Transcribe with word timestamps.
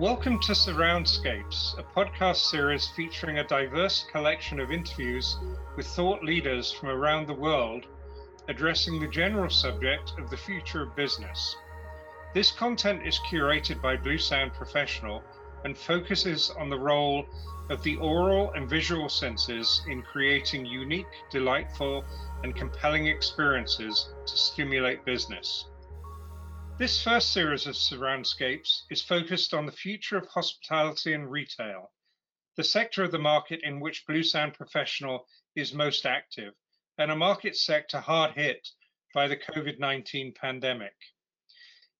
Welcome 0.00 0.40
to 0.44 0.52
Surroundscapes, 0.52 1.78
a 1.78 1.82
podcast 1.82 2.48
series 2.48 2.88
featuring 2.96 3.38
a 3.38 3.46
diverse 3.46 4.06
collection 4.10 4.58
of 4.58 4.72
interviews 4.72 5.36
with 5.76 5.86
thought 5.88 6.24
leaders 6.24 6.72
from 6.72 6.88
around 6.88 7.26
the 7.26 7.34
world 7.34 7.84
addressing 8.48 8.98
the 8.98 9.08
general 9.08 9.50
subject 9.50 10.14
of 10.18 10.30
the 10.30 10.38
future 10.38 10.84
of 10.84 10.96
business. 10.96 11.54
This 12.32 12.50
content 12.50 13.06
is 13.06 13.20
curated 13.30 13.82
by 13.82 13.98
Bluesound 13.98 14.54
Professional 14.54 15.22
and 15.66 15.76
focuses 15.76 16.48
on 16.58 16.70
the 16.70 16.80
role 16.80 17.26
of 17.68 17.82
the 17.82 17.98
aural 17.98 18.52
and 18.52 18.70
visual 18.70 19.10
senses 19.10 19.82
in 19.86 20.00
creating 20.00 20.64
unique, 20.64 21.12
delightful, 21.30 22.06
and 22.42 22.56
compelling 22.56 23.06
experiences 23.06 24.08
to 24.24 24.34
stimulate 24.34 25.04
business. 25.04 25.66
This 26.80 27.02
first 27.02 27.34
series 27.34 27.66
of 27.66 27.74
Surroundscapes 27.74 28.84
is 28.88 29.02
focused 29.02 29.52
on 29.52 29.66
the 29.66 29.70
future 29.70 30.16
of 30.16 30.26
hospitality 30.28 31.12
and 31.12 31.30
retail, 31.30 31.92
the 32.56 32.64
sector 32.64 33.04
of 33.04 33.12
the 33.12 33.18
market 33.18 33.60
in 33.62 33.80
which 33.80 34.06
Bluesound 34.06 34.54
Professional 34.54 35.28
is 35.54 35.74
most 35.74 36.06
active, 36.06 36.54
and 36.96 37.10
a 37.10 37.14
market 37.14 37.54
sector 37.54 38.00
hard 38.00 38.32
hit 38.32 38.66
by 39.12 39.28
the 39.28 39.36
COVID 39.36 39.78
19 39.78 40.32
pandemic. 40.32 40.94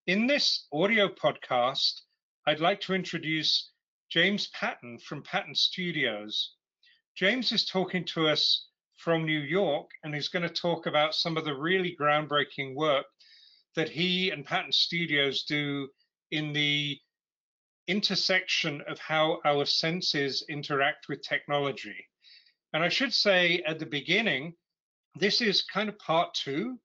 In 0.07 0.27
this 0.27 0.67
audio 0.73 1.09
podcast, 1.09 2.01
I'd 2.47 2.61
like 2.61 2.81
to 2.81 2.95
introduce 2.95 3.73
James 4.09 4.47
Patten 4.47 4.99
from 4.99 5.23
Patten 5.23 5.55
Studios. 5.55 6.55
James 7.15 7.53
is 7.53 7.67
talking 7.67 8.07
to 8.07 8.29
us 8.29 8.69
from 8.97 9.27
New 9.27 9.41
York 9.41 9.91
and 10.05 10.15
he's 10.15 10.29
going 10.29 10.49
to 10.49 10.55
talk 10.55 10.87
about 10.87 11.15
some 11.15 11.37
of 11.37 11.45
the 11.45 11.55
really 11.55 11.95
groundbreaking 12.01 12.75
work 12.75 13.05
that 13.77 13.89
he 13.89 14.31
and 14.31 14.45
Patten 14.45 14.73
Studios 14.73 15.45
do 15.45 15.89
in 16.31 16.53
the 16.53 16.99
intersection 17.87 18.83
of 18.83 18.99
how 18.99 19.41
our 19.45 19.65
senses 19.65 20.45
interact 20.49 21.09
with 21.09 21.23
technology. 21.23 22.07
And 22.73 22.83
I 22.85 22.89
should 22.89 23.13
say 23.13 23.63
at 23.67 23.79
the 23.79 23.87
beginning, 23.87 24.55
this 25.17 25.41
is 25.41 25.63
kind 25.63 25.89
of 25.89 25.99
part 25.99 26.35
two. 26.35 26.79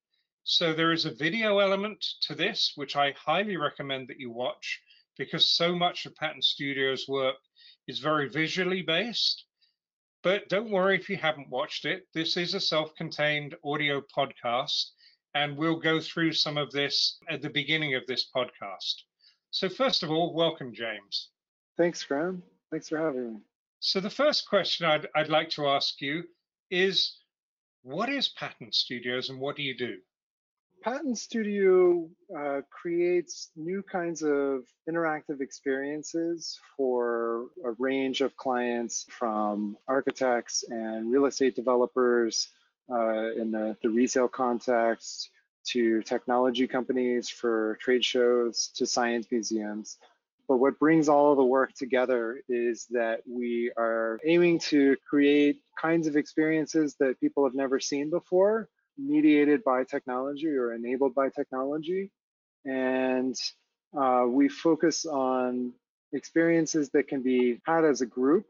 So 0.44 0.74
there 0.74 0.92
is 0.92 1.06
a 1.06 1.14
video 1.14 1.60
element 1.60 2.04
to 2.22 2.36
this, 2.36 2.72
which 2.76 2.96
I 2.96 3.14
highly 3.14 3.58
recommend 3.58 4.08
that 4.08 4.20
you 4.20 4.32
watch 4.32 4.82
because 5.18 5.52
so 5.52 5.76
much 5.76 6.06
of 6.06 6.16
Patten 6.16 6.42
Studios' 6.42 7.08
work 7.08 7.36
is 7.88 8.00
very 8.00 8.30
visually 8.30 8.82
based. 8.82 9.46
But 10.24 10.50
don't 10.50 10.72
worry 10.72 10.98
if 10.98 11.10
you 11.10 11.18
haven't 11.18 11.50
watched 11.50 11.86
it. 11.86 12.08
This 12.14 12.36
is 12.36 12.56
a 12.56 12.60
self 12.60 12.96
contained 12.96 13.56
audio 13.64 14.02
podcast 14.02 14.92
and 15.36 15.58
we'll 15.58 15.80
go 15.80 16.00
through 16.00 16.32
some 16.32 16.58
of 16.58 16.72
this 16.72 17.20
at 17.30 17.42
the 17.42 17.50
beginning 17.50 17.94
of 17.94 18.08
this 18.08 18.30
podcast. 18.36 19.04
So, 19.52 19.70
first 19.70 20.02
of 20.02 20.10
all, 20.10 20.34
welcome, 20.34 20.74
James. 20.74 21.30
Thanks, 21.78 22.04
Graham. 22.04 22.42
Thanks 22.72 22.90
for 22.90 22.98
having 22.98 23.34
me. 23.34 23.40
So, 23.82 24.00
the 24.00 24.10
first 24.10 24.50
question 24.50 24.86
I'd, 24.86 25.08
I'd 25.14 25.30
like 25.30 25.50
to 25.52 25.68
ask 25.68 26.02
you 26.02 26.24
is 26.72 27.18
what 27.84 28.10
is 28.10 28.30
Patten 28.30 28.72
Studios 28.72 29.30
and 29.30 29.40
what 29.40 29.56
do 29.56 29.62
you 29.62 29.78
do? 29.78 29.98
Patten 30.82 31.16
Studio 31.16 32.10
uh, 32.38 32.62
creates 32.70 33.52
new 33.56 33.84
kinds 33.84 34.24
of 34.24 34.64
interactive 34.90 35.42
experiences 35.42 36.60
for 36.78 37.48
a 37.66 37.72
range 37.78 38.22
of 38.22 38.36
clients 38.38 39.06
from 39.10 39.78
architects 39.88 40.64
and 40.70 41.12
real 41.12 41.26
estate 41.26 41.56
developers 41.56 42.50
uh, 42.92 43.32
in 43.34 43.52
the, 43.52 43.76
the 43.82 43.90
resale 43.90 44.28
context 44.28 45.30
to 45.66 46.02
technology 46.04 46.68
companies 46.68 47.30
for 47.30 47.78
trade 47.82 48.06
shows 48.06 48.70
to 48.76 48.86
science 48.86 49.28
museums. 49.32 49.98
But 50.48 50.58
what 50.58 50.78
brings 50.78 51.10
all 51.10 51.32
of 51.32 51.38
the 51.38 51.44
work 51.44 51.74
together 51.74 52.40
is 52.48 52.86
that 52.92 53.22
we 53.28 53.72
are 53.78 54.20
aiming 54.24 54.60
to 54.60 54.96
create 55.10 55.62
kinds 55.82 56.06
of 56.06 56.16
experiences 56.16 56.96
that 57.00 57.20
people 57.20 57.44
have 57.46 57.56
never 57.56 57.80
seen 57.80 58.12
before, 58.12 58.70
mediated 58.98 59.64
by 59.64 59.84
technology 59.84 60.50
or 60.50 60.74
enabled 60.74 61.16
by 61.16 61.30
technology. 61.30 62.12
And 62.64 63.36
uh, 63.98 64.26
we 64.28 64.48
focus 64.48 65.06
on 65.06 65.74
experiences 66.14 66.92
that 66.92 67.08
can 67.08 67.24
be 67.24 67.60
had 67.66 67.84
as 67.84 68.02
a 68.02 68.06
group 68.06 68.46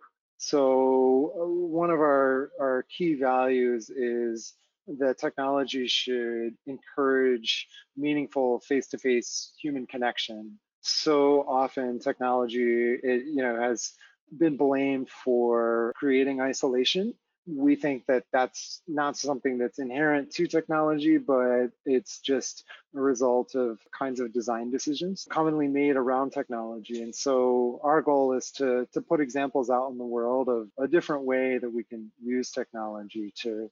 so 0.45 1.33
uh, 1.41 1.47
one 1.47 1.89
of 1.89 1.99
our, 1.99 2.51
our 2.61 2.85
key 2.95 3.15
values 3.15 3.89
is 3.89 4.53
that 4.99 5.17
technology 5.17 5.87
should 5.87 6.53
encourage 6.67 7.67
meaningful 7.97 8.59
face-to-face 8.59 9.53
human 9.59 9.87
connection. 9.87 10.59
So 10.81 11.45
often 11.47 11.97
technology, 11.97 12.93
it, 13.01 13.25
you 13.25 13.41
know, 13.41 13.59
has 13.59 13.93
been 14.37 14.55
blamed 14.55 15.09
for 15.09 15.91
creating 15.95 16.41
isolation 16.41 17.15
we 17.47 17.75
think 17.75 18.05
that 18.07 18.23
that's 18.31 18.81
not 18.87 19.17
something 19.17 19.57
that's 19.57 19.79
inherent 19.79 20.31
to 20.31 20.47
technology, 20.47 21.17
but 21.17 21.67
it's 21.85 22.19
just 22.19 22.63
a 22.95 22.99
result 22.99 23.55
of 23.55 23.79
kinds 23.97 24.19
of 24.19 24.33
design 24.33 24.71
decisions 24.71 25.27
commonly 25.29 25.67
made 25.67 25.95
around 25.95 26.31
technology. 26.31 27.01
And 27.03 27.13
so 27.13 27.79
our 27.83 28.01
goal 28.01 28.33
is 28.33 28.51
to, 28.53 28.87
to 28.93 29.01
put 29.01 29.21
examples 29.21 29.69
out 29.69 29.91
in 29.91 29.97
the 29.97 30.05
world 30.05 30.49
of 30.49 30.69
a 30.79 30.87
different 30.87 31.23
way 31.23 31.57
that 31.59 31.71
we 31.71 31.83
can 31.83 32.11
use 32.23 32.51
technology 32.51 33.31
to, 33.41 33.69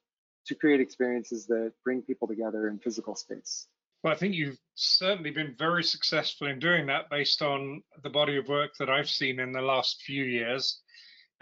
to 0.47 0.55
create 0.55 0.79
experiences 0.79 1.47
that 1.47 1.73
bring 1.83 2.01
people 2.01 2.27
together 2.27 2.67
in 2.67 2.77
physical 2.79 3.15
space. 3.15 3.67
Well, 4.03 4.13
I 4.13 4.17
think 4.17 4.35
you've 4.35 4.59
certainly 4.75 5.31
been 5.31 5.55
very 5.57 5.83
successful 5.83 6.47
in 6.47 6.59
doing 6.59 6.85
that 6.87 7.09
based 7.09 7.41
on 7.41 7.81
the 8.03 8.09
body 8.09 8.35
of 8.35 8.49
work 8.49 8.71
that 8.77 8.89
I've 8.89 9.09
seen 9.09 9.39
in 9.39 9.53
the 9.53 9.61
last 9.61 10.01
few 10.01 10.25
years. 10.25 10.81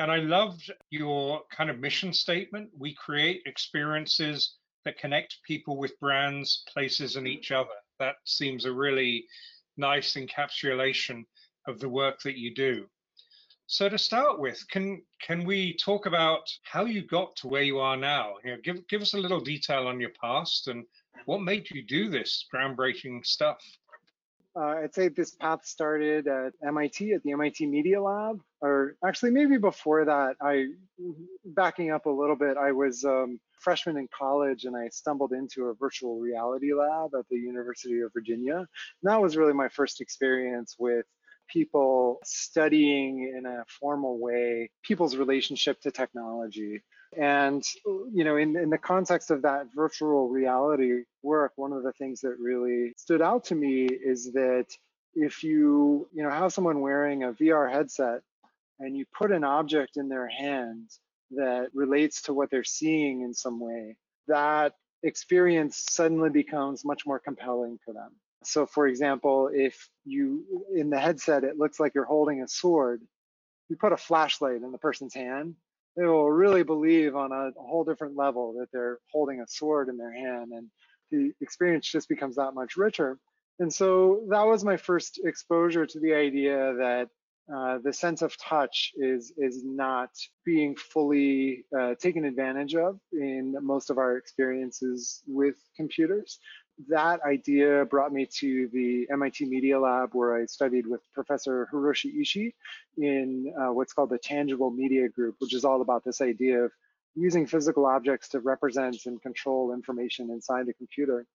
And 0.01 0.11
I 0.11 0.17
loved 0.17 0.71
your 0.89 1.43
kind 1.55 1.69
of 1.69 1.77
mission 1.77 2.11
statement. 2.11 2.71
We 2.75 2.95
create 2.95 3.43
experiences 3.45 4.55
that 4.83 4.97
connect 4.97 5.43
people 5.43 5.77
with 5.77 5.99
brands, 5.99 6.63
places, 6.73 7.17
and 7.17 7.27
each 7.27 7.51
other. 7.51 7.69
That 7.99 8.15
seems 8.25 8.65
a 8.65 8.73
really 8.73 9.27
nice 9.77 10.15
encapsulation 10.15 11.25
of 11.67 11.79
the 11.79 11.87
work 11.87 12.19
that 12.23 12.35
you 12.35 12.51
do. 12.55 12.87
So 13.67 13.89
to 13.89 13.97
start 13.99 14.39
with, 14.39 14.67
can 14.69 15.03
can 15.21 15.45
we 15.45 15.77
talk 15.77 16.07
about 16.07 16.49
how 16.63 16.85
you 16.85 17.05
got 17.05 17.35
to 17.35 17.47
where 17.47 17.61
you 17.61 17.77
are 17.77 17.95
now? 17.95 18.37
You 18.43 18.51
know, 18.51 18.57
give 18.63 18.87
give 18.87 19.03
us 19.03 19.13
a 19.13 19.19
little 19.19 19.39
detail 19.39 19.85
on 19.87 20.01
your 20.01 20.13
past 20.19 20.67
and 20.67 20.83
what 21.25 21.43
made 21.43 21.69
you 21.69 21.83
do 21.83 22.09
this 22.09 22.47
groundbreaking 22.51 23.23
stuff. 23.23 23.61
Uh, 24.55 24.81
I'd 24.83 24.93
say 24.93 25.07
this 25.07 25.33
path 25.35 25.65
started 25.65 26.27
at 26.27 26.53
MIT 26.65 27.13
at 27.13 27.23
the 27.23 27.31
MIT 27.31 27.65
Media 27.67 28.01
Lab, 28.01 28.41
or 28.61 28.95
actually 29.05 29.31
maybe 29.31 29.57
before 29.57 30.03
that. 30.05 30.35
I, 30.41 30.65
backing 31.45 31.91
up 31.91 32.05
a 32.05 32.09
little 32.09 32.35
bit, 32.35 32.57
I 32.57 32.73
was 32.73 33.05
um, 33.05 33.39
freshman 33.61 33.97
in 33.97 34.09
college 34.17 34.65
and 34.65 34.75
I 34.75 34.89
stumbled 34.89 35.31
into 35.31 35.67
a 35.67 35.73
virtual 35.73 36.19
reality 36.19 36.73
lab 36.73 37.11
at 37.17 37.25
the 37.29 37.37
University 37.37 38.01
of 38.01 38.11
Virginia. 38.13 38.57
And 38.57 38.67
that 39.03 39.21
was 39.21 39.37
really 39.37 39.53
my 39.53 39.69
first 39.69 40.01
experience 40.01 40.75
with 40.77 41.05
people 41.49 42.19
studying 42.23 43.33
in 43.37 43.45
a 43.45 43.63
formal 43.79 44.19
way 44.19 44.69
people's 44.83 45.15
relationship 45.15 45.79
to 45.81 45.91
technology. 45.91 46.81
And, 47.17 47.63
you 47.85 48.23
know, 48.23 48.37
in, 48.37 48.55
in 48.55 48.69
the 48.69 48.77
context 48.77 49.31
of 49.31 49.41
that 49.41 49.67
virtual 49.75 50.29
reality 50.29 51.03
work, 51.23 51.53
one 51.55 51.73
of 51.73 51.83
the 51.83 51.91
things 51.93 52.21
that 52.21 52.37
really 52.39 52.93
stood 52.97 53.21
out 53.21 53.45
to 53.45 53.55
me 53.55 53.85
is 53.85 54.31
that 54.33 54.67
if 55.13 55.43
you, 55.43 56.07
you 56.13 56.23
know, 56.23 56.29
have 56.29 56.53
someone 56.53 56.79
wearing 56.79 57.23
a 57.23 57.33
VR 57.33 57.69
headset 57.69 58.21
and 58.79 58.95
you 58.95 59.05
put 59.17 59.31
an 59.31 59.43
object 59.43 59.97
in 59.97 60.07
their 60.07 60.27
hand 60.27 60.89
that 61.31 61.69
relates 61.73 62.21
to 62.23 62.33
what 62.33 62.49
they're 62.49 62.63
seeing 62.63 63.21
in 63.21 63.33
some 63.33 63.59
way, 63.59 63.97
that 64.27 64.73
experience 65.03 65.83
suddenly 65.89 66.29
becomes 66.29 66.85
much 66.85 67.05
more 67.05 67.19
compelling 67.19 67.77
for 67.83 67.93
them. 67.93 68.11
So, 68.43 68.65
for 68.65 68.87
example, 68.87 69.49
if 69.53 69.89
you 70.05 70.45
in 70.75 70.89
the 70.89 70.99
headset 70.99 71.43
it 71.43 71.57
looks 71.57 71.79
like 71.79 71.93
you're 71.93 72.05
holding 72.05 72.41
a 72.41 72.47
sword, 72.47 73.01
you 73.69 73.75
put 73.75 73.93
a 73.93 73.97
flashlight 73.97 74.61
in 74.63 74.71
the 74.71 74.77
person's 74.77 75.13
hand, 75.13 75.55
they 75.95 76.05
will 76.05 76.31
really 76.31 76.63
believe 76.63 77.15
on 77.15 77.31
a, 77.31 77.51
whole 77.57 77.83
different 77.83 78.15
level 78.15 78.53
that 78.59 78.67
they're 78.71 78.99
holding 79.11 79.41
a 79.41 79.47
sword 79.47 79.89
in 79.89 79.97
their 79.97 80.13
hand, 80.13 80.51
and 80.53 80.67
the 81.11 81.31
experience 81.41 81.87
just 81.87 82.07
becomes 82.07 82.35
that 82.37 82.53
much 82.53 82.77
richer. 82.77 83.17
And 83.59 83.71
so 83.71 84.23
that 84.29 84.43
was 84.43 84.63
my 84.63 84.77
first 84.77 85.19
exposure 85.23 85.85
to 85.85 85.99
the 85.99 86.13
idea 86.13 86.73
that 86.77 87.09
uh, 87.53 87.79
the 87.83 87.91
sense 87.91 88.21
of 88.21 88.37
touch 88.37 88.91
is 88.95 89.33
is 89.37 89.63
not 89.65 90.09
being 90.45 90.75
fully 90.75 91.65
uh, 91.77 91.95
taken 91.99 92.23
advantage 92.23 92.75
of 92.75 92.99
in 93.11 93.55
most 93.61 93.89
of 93.89 93.97
our 93.97 94.15
experiences 94.15 95.21
with 95.27 95.55
computers 95.75 96.39
that 96.89 97.21
idea 97.23 97.85
brought 97.85 98.13
me 98.13 98.25
to 98.39 98.69
the 98.73 99.07
MIT 99.11 99.45
Media 99.45 99.79
Lab 99.79 100.09
where 100.13 100.35
I 100.35 100.45
studied 100.45 100.87
with 100.87 101.01
Professor 101.13 101.67
Hiroshi 101.71 102.15
Ishii 102.19 102.53
in 102.97 103.53
uh, 103.59 103.73
what's 103.73 103.93
called 103.93 104.09
the 104.09 104.17
Tangible 104.17 104.71
Media 104.71 105.09
Group, 105.09 105.35
which 105.39 105.53
is 105.53 105.65
all 105.65 105.81
about 105.81 106.03
this 106.03 106.21
idea 106.21 106.63
of 106.63 106.71
using 107.15 107.45
physical 107.45 107.85
objects 107.85 108.29
to 108.29 108.39
represent 108.39 108.97
and 109.05 109.21
control 109.21 109.73
information 109.73 110.29
inside 110.29 110.65
the 110.65 110.73
computer. 110.73 111.25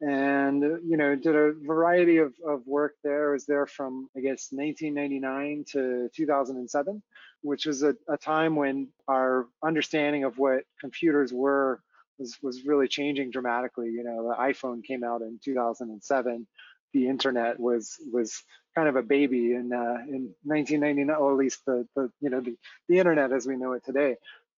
and 0.00 0.62
you 0.62 0.96
know 0.96 1.14
did 1.14 1.36
a 1.36 1.52
variety 1.52 2.18
of, 2.18 2.34
of 2.46 2.66
work 2.66 2.94
there. 3.04 3.30
I 3.30 3.32
was 3.32 3.46
there 3.46 3.66
from 3.66 4.08
I 4.16 4.20
guess 4.20 4.48
1999 4.50 5.64
to 5.72 6.10
2007, 6.14 7.02
which 7.42 7.66
was 7.66 7.82
a, 7.82 7.94
a 8.08 8.16
time 8.16 8.56
when 8.56 8.88
our 9.08 9.46
understanding 9.62 10.24
of 10.24 10.38
what 10.38 10.64
computers 10.80 11.32
were 11.32 11.80
was 12.18 12.36
was 12.42 12.64
really 12.64 12.88
changing 12.88 13.30
dramatically. 13.30 13.90
You 13.90 14.04
know, 14.04 14.28
the 14.28 14.42
iPhone 14.42 14.84
came 14.84 15.04
out 15.04 15.22
in 15.22 15.38
2007. 15.44 16.46
The 16.92 17.08
internet 17.08 17.58
was 17.58 17.96
was 18.12 18.42
kind 18.74 18.88
of 18.88 18.96
a 18.96 19.02
baby 19.02 19.52
in 19.52 19.72
uh, 19.72 19.98
in 20.08 20.34
1999, 20.44 21.10
or 21.10 21.32
at 21.32 21.38
least 21.38 21.64
the 21.66 21.86
the 21.96 22.10
you 22.20 22.30
know 22.30 22.40
the 22.40 22.56
the 22.88 22.98
internet 22.98 23.32
as 23.32 23.46
we 23.46 23.56
know 23.56 23.72
it 23.72 23.84
today. 23.84 24.16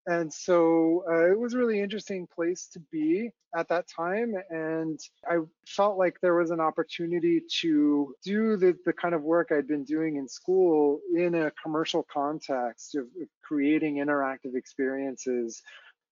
And 0.08 0.32
so 0.32 1.04
uh, 1.10 1.32
it 1.32 1.38
was 1.38 1.54
a 1.54 1.58
really 1.58 1.80
interesting 1.80 2.28
place 2.28 2.68
to 2.74 2.80
be 2.92 3.30
at 3.56 3.68
that 3.70 3.86
time. 3.88 4.34
And 4.50 5.00
I 5.28 5.38
felt 5.66 5.98
like 5.98 6.20
there 6.20 6.36
was 6.36 6.52
an 6.52 6.60
opportunity 6.60 7.42
to 7.60 8.14
do 8.22 8.56
the, 8.56 8.76
the 8.84 8.92
kind 8.92 9.16
of 9.16 9.22
work 9.22 9.50
I'd 9.50 9.66
been 9.66 9.82
doing 9.82 10.16
in 10.16 10.28
school 10.28 11.00
in 11.12 11.34
a 11.34 11.50
commercial 11.60 12.06
context 12.12 12.94
of, 12.94 13.04
of 13.20 13.28
creating 13.42 13.96
interactive 13.96 14.54
experiences 14.54 15.60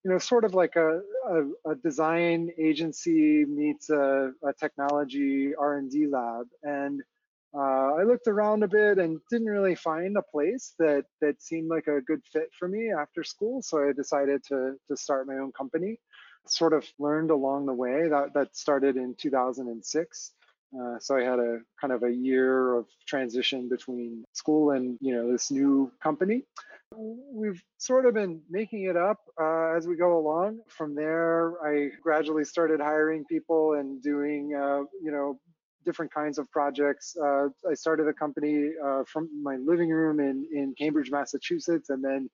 you 0.05 0.11
know, 0.11 0.19
sort 0.19 0.45
of 0.45 0.55
like 0.55 0.77
a, 0.77 1.01
a, 1.27 1.71
a 1.71 1.75
design 1.77 2.51
agency 2.59 3.45
meets 3.47 3.89
a, 3.89 4.33
a 4.47 4.53
technology 4.53 5.55
R&D 5.59 6.09
lab. 6.09 6.47
And 6.63 7.03
uh, 7.57 7.95
I 7.95 8.03
looked 8.03 8.29
around 8.29 8.65
a 8.65 8.69
bit 8.69 8.99
and 8.99 9.21
didn't 9.31 9.47
really 9.47 9.75
find 9.75 10.17
a 10.17 10.23
place 10.23 10.75
that 10.79 11.05
that 11.21 11.41
seemed 11.41 11.69
like 11.71 11.87
a 11.87 12.01
good 12.03 12.21
fit 12.33 12.51
for 12.59 12.69
me 12.69 12.93
after 12.93 13.23
school. 13.23 13.63
So 13.63 13.89
I 13.89 13.93
decided 13.93 14.43
to 14.49 14.75
to 14.89 14.97
start 14.97 15.29
my 15.29 15.37
own 15.37 15.53
company. 15.53 16.01
Sort 16.47 16.73
of 16.73 16.85
learned 16.99 17.31
along 17.31 17.67
the 17.67 17.73
way. 17.73 18.09
That 18.09 18.35
that 18.35 18.57
started 18.57 18.97
in 18.97 19.15
2006. 19.15 20.33
Uh, 20.77 20.99
so 20.99 21.17
I 21.17 21.23
had 21.23 21.39
a 21.39 21.61
kind 21.81 21.93
of 21.93 22.03
a 22.03 22.11
year 22.11 22.75
of 22.75 22.87
transition 23.07 23.69
between 23.69 24.25
school 24.33 24.73
and 24.73 24.99
you 25.01 25.15
know 25.15 25.31
this 25.31 25.53
new 25.53 25.93
company. 26.03 26.43
We've 26.97 27.63
sort 27.79 28.07
of 28.07 28.15
been 28.15 28.41
making 28.49 28.85
it 28.85 28.97
up 28.97 29.19
uh, 29.41 29.77
as 29.77 29.87
we 29.87 29.97
go 29.97 30.19
along. 30.19 30.61
From 30.69 30.95
there, 30.95 31.55
I 31.65 31.91
gradually 32.03 32.45
started 32.45 32.81
hiring 32.81 33.25
people 33.25 33.75
and 33.75 34.03
doing 34.03 34.55
uh, 34.55 34.85
you 35.03 35.11
know 35.11 35.39
different 35.85 36.13
kinds 36.13 36.39
of 36.39 36.51
projects. 36.51 37.17
Uh, 37.17 37.49
I 37.69 37.75
started 37.75 38.09
a 38.09 38.13
company 38.13 38.71
uh, 38.85 39.05
from 39.07 39.29
my 39.43 39.57
living 39.57 39.91
room 39.91 40.21
in, 40.21 40.47
in 40.53 40.75
Cambridge, 40.79 41.11
Massachusetts, 41.11 41.91
and 41.91 42.03
then 42.03 42.31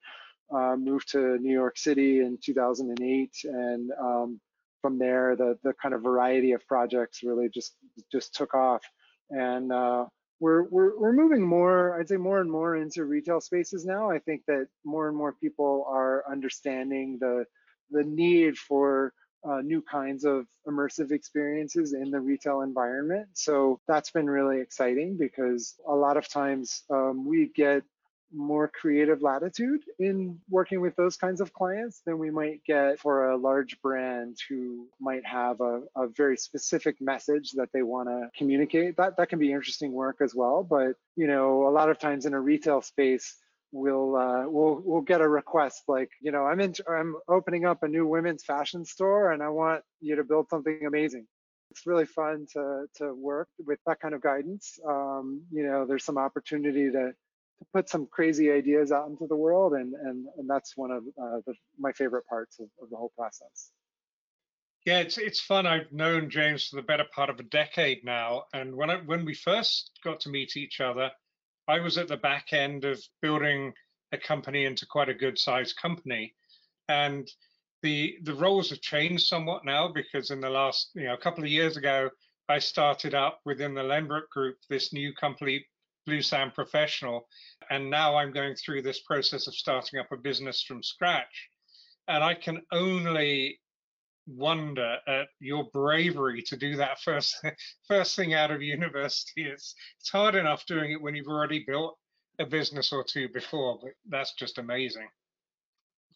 uh, 0.55 0.77
moved 0.77 1.11
to 1.13 1.39
New 1.39 1.53
York 1.53 1.77
City 1.77 2.21
in 2.21 2.39
2008. 2.43 3.31
And 3.45 3.91
um, 4.01 4.41
from 4.83 4.99
there, 4.99 5.37
the, 5.37 5.59
the 5.63 5.73
kind 5.75 5.95
of 5.95 6.03
variety 6.03 6.53
of 6.53 6.67
projects 6.67 7.23
really 7.23 7.49
just 7.49 7.75
just 8.11 8.35
took 8.35 8.55
off. 8.55 8.83
And 9.31 9.73
uh, 9.73 10.07
we're, 10.41 10.65
we're, 10.65 10.99
we're 10.99 11.13
moving 11.13 11.43
more, 11.43 11.99
I'd 11.99 12.09
say 12.09 12.17
more 12.17 12.41
and 12.41 12.51
more 12.51 12.77
into 12.77 13.05
retail 13.05 13.41
spaces 13.41 13.85
now. 13.85 14.11
I 14.11 14.19
think 14.19 14.43
that 14.47 14.69
more 14.85 15.09
and 15.09 15.17
more 15.17 15.35
people 15.35 15.87
are 15.89 16.25
understanding 16.31 17.19
the, 17.21 17.45
the 17.91 18.03
need 18.03 18.57
for 18.57 19.13
uh, 19.49 19.61
new 19.63 19.83
kinds 19.83 20.25
of 20.25 20.47
immersive 20.67 21.13
experiences 21.13 21.93
in 21.93 22.11
the 22.11 22.21
retail 22.21 22.63
environment. 22.63 23.29
So 23.35 23.81
that's 23.87 24.11
been 24.11 24.29
really 24.29 24.61
exciting 24.61 25.17
because 25.19 25.75
a 25.87 25.95
lot 25.95 26.17
of 26.17 26.29
times 26.29 26.83
um, 26.91 27.27
we 27.27 27.51
get 27.55 27.83
more 28.33 28.69
creative 28.69 29.23
latitude 29.23 29.83
in 29.99 30.39
working 30.49 30.81
with 30.81 30.95
those 30.97 31.17
kinds 31.17 31.41
of 31.41 31.53
clients 31.53 32.03
than 32.07 32.19
we 32.19 32.31
might 32.31 32.63
get 32.65 32.99
for 33.01 33.31
a 33.31 33.37
large 33.37 33.81
brand 33.83 34.37
who 34.49 34.87
might 35.01 35.25
have 35.27 35.61
a, 35.61 35.83
a 35.97 36.07
very 36.09 36.37
specific 36.37 37.01
message 37.01 37.53
that 37.53 37.69
they 37.73 37.83
want 37.83 38.09
to 38.09 38.29
communicate. 38.37 38.97
That 38.97 39.17
that 39.17 39.29
can 39.29 39.39
be 39.39 39.53
interesting 39.53 39.93
work 39.93 40.19
as 40.21 40.35
well. 40.35 40.63
But 40.63 40.97
you 41.17 41.27
know, 41.27 41.67
a 41.67 41.71
lot 41.71 41.91
of 41.91 41.99
times 41.99 42.27
in 42.27 42.35
a 42.35 42.41
retail 42.41 42.83
space, 42.83 43.37
we'll 43.73 44.17
uh, 44.17 44.49
we'll 44.49 44.81
we'll 44.85 45.03
get 45.03 45.21
a 45.21 45.29
request 45.29 45.83
like 45.89 46.11
you 46.21 46.33
know 46.33 46.45
I'm 46.45 46.61
in 46.61 46.75
I'm 46.89 47.17
opening 47.29 47.67
up 47.67 47.83
a 47.83 47.89
new 47.89 48.07
women's 48.07 48.45
fashion 48.45 48.85
store 48.85 49.33
and 49.33 49.43
I 49.43 49.49
want 49.49 49.83
you 50.01 50.17
to 50.17 50.25
build 50.25 50.49
something 50.49 50.87
amazing. 50.87 51.27
It's 51.71 51.87
really 51.87 52.07
fun 52.07 52.47
to 52.53 52.87
to 52.97 53.15
work 53.15 53.49
with 53.65 53.79
that 53.87 54.01
kind 54.01 54.15
of 54.15 54.21
guidance. 54.21 54.79
Um, 54.87 55.43
you 55.53 55.65
know, 55.65 55.87
there's 55.87 56.05
some 56.05 56.19
opportunity 56.19 56.91
to 56.91 57.13
to 57.61 57.67
put 57.73 57.89
some 57.89 58.07
crazy 58.11 58.51
ideas 58.51 58.91
out 58.91 59.09
into 59.09 59.27
the 59.27 59.37
world, 59.37 59.75
and 59.75 59.95
and 59.95 60.27
and 60.37 60.51
that's 60.51 60.77
one 60.77 60.91
of 60.91 61.05
uh, 61.21 61.41
the, 61.47 61.55
my 61.79 61.93
favorite 61.93 62.27
parts 62.27 62.59
of, 62.59 62.67
of 62.83 62.91
the 62.91 62.97
whole 62.97 63.13
process. 63.17 63.71
Yeah, 64.85 65.01
it's 65.01 65.19
it's 65.19 65.41
fun. 65.41 65.67
I've 65.67 65.93
known 65.93 66.31
James 66.31 66.67
for 66.67 66.77
the 66.77 66.83
better 66.83 67.05
part 67.15 67.31
of 67.31 67.39
a 67.39 67.45
decade 67.45 68.05
now, 68.05 68.45
and 68.53 68.75
when 68.75 68.91
I, 68.91 68.97
when 68.97 69.25
we 69.25 69.35
first 69.35 69.91
got 70.03 70.21
to 70.21 70.31
meet 70.31 70.57
each 70.57 70.81
other, 70.81 71.11
I 71.69 71.81
was 71.81 71.99
at 71.99 72.09
the 72.09 72.17
back 72.17 72.53
end 72.53 72.85
of 72.85 73.01
building 73.23 73.75
a 74.13 74.19
company 74.19 74.65
into 74.65 74.87
quite 74.87 75.09
a 75.09 75.15
good 75.15 75.39
sized 75.39 75.77
company. 75.77 76.35
And 76.89 77.31
the 77.83 78.17
the 78.23 78.35
roles 78.35 78.71
have 78.71 78.81
changed 78.81 79.27
somewhat 79.27 79.65
now 79.65 79.89
because 79.93 80.31
in 80.31 80.41
the 80.41 80.51
last, 80.51 80.91
you 80.95 81.05
know, 81.05 81.15
a 81.15 81.19
couple 81.19 81.45
of 81.45 81.51
years 81.51 81.77
ago, 81.77 82.11
I 82.49 82.59
started 82.59 83.15
up 83.15 83.41
within 83.45 83.75
the 83.75 83.83
Lenbrook 83.83 84.29
group 84.31 84.57
this 84.69 84.93
new 84.93 85.15
company, 85.15 85.65
Bluesound 86.11 86.55
Professional. 86.55 87.29
And 87.71 87.89
now 87.89 88.17
I'm 88.17 88.33
going 88.33 88.55
through 88.55 88.83
this 88.83 89.01
process 89.01 89.47
of 89.47 89.55
starting 89.55 90.01
up 90.01 90.11
a 90.13 90.17
business 90.17 90.63
from 90.63 90.83
scratch. 90.83 91.49
And 92.09 92.25
I 92.25 92.35
can 92.35 92.63
only 92.73 93.61
wonder 94.27 94.99
at 95.07 95.29
your 95.41 95.65
bravery 95.73 96.43
to 96.43 96.57
do 96.57 96.77
that 96.77 97.01
first 97.01 97.37
first 97.89 98.17
thing 98.17 98.35
out 98.35 98.51
of 98.51 98.63
university. 98.63 99.43
It's 99.45 99.75
it's 99.99 100.11
hard 100.11 100.35
enough 100.35 100.67
doing 100.67 100.93
it 100.93 101.01
when 101.01 101.15
you've 101.15 101.29
already 101.29 101.65
built 101.67 101.97
a 102.39 102.47
business 102.47 102.93
or 102.93 103.05
two 103.05 103.29
before, 103.29 103.79
but 103.83 103.93
that's 104.09 104.35
just 104.35 104.59
amazing. 104.59 105.09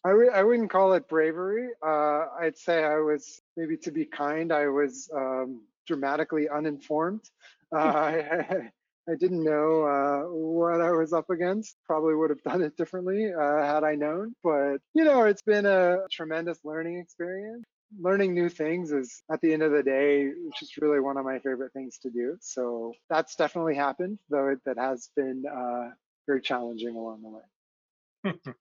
I 0.03 0.09
w- 0.09 0.31
I 0.31 0.43
wouldn't 0.43 0.69
call 0.69 0.93
it 0.93 1.07
bravery. 1.07 1.69
Uh, 1.85 2.27
I'd 2.39 2.57
say 2.57 2.83
I 2.83 2.97
was 2.97 3.41
maybe 3.57 3.77
to 3.77 3.91
be 3.91 4.05
kind. 4.05 4.51
I 4.51 4.67
was 4.67 5.09
um, 5.15 5.61
dramatically 5.87 6.49
uninformed. 6.49 7.21
Uh, 7.75 7.77
I, 7.77 8.71
I 9.07 9.15
didn't 9.15 9.43
know 9.43 9.83
uh, 9.83 10.21
what 10.31 10.81
I 10.81 10.91
was 10.91 11.13
up 11.13 11.29
against. 11.29 11.77
Probably 11.85 12.15
would 12.15 12.31
have 12.31 12.41
done 12.43 12.63
it 12.63 12.75
differently 12.75 13.31
uh, 13.33 13.63
had 13.63 13.83
I 13.83 13.95
known. 13.95 14.33
But, 14.43 14.77
you 14.93 15.03
know, 15.03 15.25
it's 15.25 15.43
been 15.43 15.65
a 15.65 15.99
tremendous 16.11 16.59
learning 16.63 16.97
experience 16.97 17.65
learning 17.99 18.33
new 18.33 18.49
things 18.49 18.91
is 18.91 19.21
at 19.31 19.39
the 19.41 19.53
end 19.53 19.63
of 19.63 19.71
the 19.71 19.83
day 19.83 20.31
just 20.59 20.77
really 20.77 20.99
one 20.99 21.17
of 21.17 21.25
my 21.25 21.39
favorite 21.39 21.71
things 21.73 21.97
to 21.97 22.09
do 22.09 22.37
so 22.41 22.93
that's 23.09 23.35
definitely 23.35 23.75
happened 23.75 24.17
though 24.29 24.49
it, 24.49 24.59
that 24.65 24.77
has 24.77 25.09
been 25.15 25.43
uh, 25.45 25.89
very 26.27 26.41
challenging 26.41 26.95
along 26.95 27.21
the 27.21 28.33
way 28.33 28.35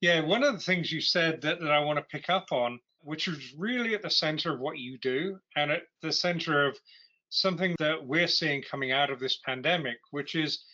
yeah 0.00 0.20
one 0.20 0.44
of 0.44 0.52
the 0.52 0.60
things 0.60 0.92
you 0.92 1.00
said 1.00 1.40
that, 1.40 1.60
that 1.60 1.70
i 1.70 1.80
want 1.80 1.98
to 1.98 2.04
pick 2.04 2.28
up 2.28 2.46
on 2.52 2.78
which 3.00 3.26
is 3.26 3.54
really 3.58 3.94
at 3.94 4.02
the 4.02 4.10
center 4.10 4.52
of 4.54 4.60
what 4.60 4.78
you 4.78 4.98
do 4.98 5.38
and 5.56 5.70
at 5.70 5.82
the 6.02 6.12
center 6.12 6.66
of 6.66 6.78
something 7.32 7.74
that 7.78 8.06
we're 8.06 8.28
seeing 8.28 8.62
coming 8.62 8.92
out 8.92 9.10
of 9.10 9.18
this 9.18 9.38
pandemic 9.38 9.96
which 10.10 10.34
is 10.34 10.64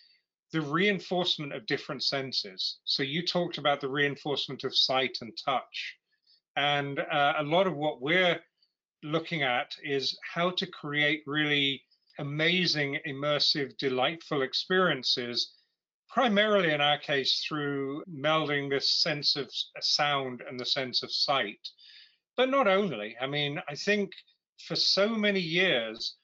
the 0.52 0.60
reinforcement 0.60 1.52
of 1.52 1.66
different 1.66 2.02
senses. 2.02 2.78
So 2.84 3.02
you 3.02 3.24
talked 3.24 3.58
about 3.58 3.80
the 3.80 3.88
reinforcement 3.88 4.64
of 4.64 4.76
sight 4.76 5.18
and 5.20 5.32
touch. 5.44 5.96
And 6.56 6.98
uh, 6.98 7.34
a 7.38 7.42
lot 7.44 7.66
of 7.66 7.76
what 7.76 8.00
we're 8.00 8.40
looking 9.02 9.42
at 9.42 9.70
is 9.84 10.18
how 10.34 10.50
to 10.50 10.66
create 10.66 11.22
really 11.26 11.84
amazing, 12.18 12.98
immersive, 13.06 13.76
delightful 13.76 14.42
experiences, 14.42 15.52
primarily 16.08 16.72
in 16.72 16.80
our 16.80 16.98
case 16.98 17.44
through 17.46 18.02
melding 18.10 18.68
this 18.68 18.90
sense 18.90 19.36
of 19.36 19.48
sound 19.80 20.42
and 20.48 20.58
the 20.58 20.66
sense 20.66 21.04
of 21.04 21.12
sight. 21.12 21.60
But 22.36 22.48
not 22.48 22.66
only, 22.66 23.16
I 23.20 23.26
mean, 23.26 23.60
I 23.68 23.76
think 23.76 24.10
for 24.66 24.74
so 24.74 25.08
many 25.10 25.40
years, 25.40 26.16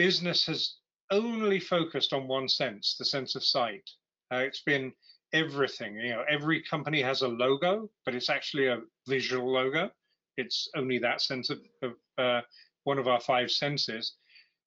business 0.00 0.46
has 0.46 0.76
only 1.10 1.60
focused 1.60 2.14
on 2.14 2.26
one 2.26 2.48
sense, 2.48 2.96
the 2.98 3.04
sense 3.04 3.34
of 3.34 3.44
sight. 3.44 3.86
Uh, 4.32 4.38
it's 4.38 4.62
been 4.62 4.90
everything. 5.34 5.94
You 5.96 6.14
know, 6.14 6.24
every 6.26 6.62
company 6.62 7.02
has 7.02 7.20
a 7.20 7.28
logo, 7.28 7.90
but 8.06 8.14
it's 8.14 8.30
actually 8.30 8.68
a 8.68 8.80
visual 9.06 9.52
logo. 9.52 9.90
It's 10.38 10.70
only 10.74 10.96
that 11.00 11.20
sense 11.20 11.50
of, 11.50 11.60
of 11.82 11.92
uh, 12.16 12.40
one 12.84 12.98
of 12.98 13.08
our 13.08 13.20
five 13.20 13.50
senses. 13.50 14.14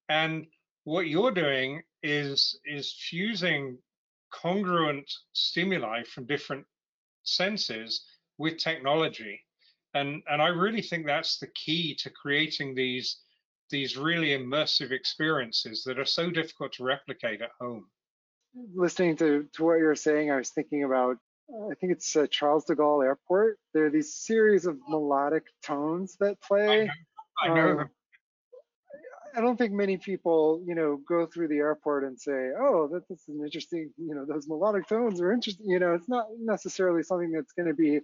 And 0.08 0.46
what 0.84 1.08
you're 1.08 1.32
doing 1.32 1.82
is 2.04 2.60
is 2.64 2.94
fusing 3.10 3.76
congruent 4.30 5.10
stimuli 5.32 6.04
from 6.04 6.26
different 6.26 6.64
senses 7.24 8.04
with 8.38 8.58
technology. 8.58 9.40
And 9.94 10.22
and 10.30 10.40
I 10.40 10.50
really 10.64 10.82
think 10.82 11.06
that's 11.06 11.38
the 11.38 11.50
key 11.64 11.96
to 12.02 12.10
creating 12.10 12.76
these 12.76 13.23
these 13.74 13.96
really 13.96 14.28
immersive 14.28 14.90
experiences 14.92 15.82
that 15.84 15.98
are 15.98 16.04
so 16.04 16.30
difficult 16.30 16.72
to 16.74 16.84
replicate 16.84 17.42
at 17.42 17.50
home 17.60 17.86
listening 18.74 19.16
to, 19.16 19.46
to 19.54 19.64
what 19.64 19.78
you 19.78 19.84
were 19.84 19.94
saying, 19.94 20.30
I 20.30 20.36
was 20.36 20.50
thinking 20.50 20.84
about, 20.84 21.16
uh, 21.52 21.68
I 21.70 21.74
think 21.74 21.92
it's 21.92 22.14
uh, 22.16 22.26
Charles 22.30 22.64
de 22.64 22.74
Gaulle 22.74 23.04
Airport. 23.04 23.58
There 23.72 23.86
are 23.86 23.90
these 23.90 24.14
series 24.14 24.66
of 24.66 24.78
melodic 24.88 25.44
tones 25.62 26.16
that 26.20 26.40
play. 26.40 26.82
I 27.42 27.48
know, 27.48 27.54
I 27.54 27.54
know 27.54 27.80
um. 27.80 27.90
I 29.36 29.40
don't 29.40 29.56
think 29.56 29.72
many 29.72 29.96
people, 29.96 30.62
you 30.64 30.76
know, 30.76 31.00
go 31.08 31.26
through 31.26 31.48
the 31.48 31.56
airport 31.56 32.04
and 32.04 32.18
say, 32.18 32.50
"Oh, 32.56 32.88
that, 32.92 33.02
that's 33.08 33.26
an 33.26 33.40
interesting," 33.44 33.90
you 33.96 34.14
know, 34.14 34.24
those 34.24 34.46
melodic 34.46 34.86
tones 34.86 35.20
are 35.20 35.32
interesting. 35.32 35.68
You 35.68 35.80
know, 35.80 35.94
it's 35.94 36.08
not 36.08 36.26
necessarily 36.38 37.02
something 37.02 37.32
that's 37.32 37.52
going 37.52 37.66
to 37.66 37.74
be 37.74 37.98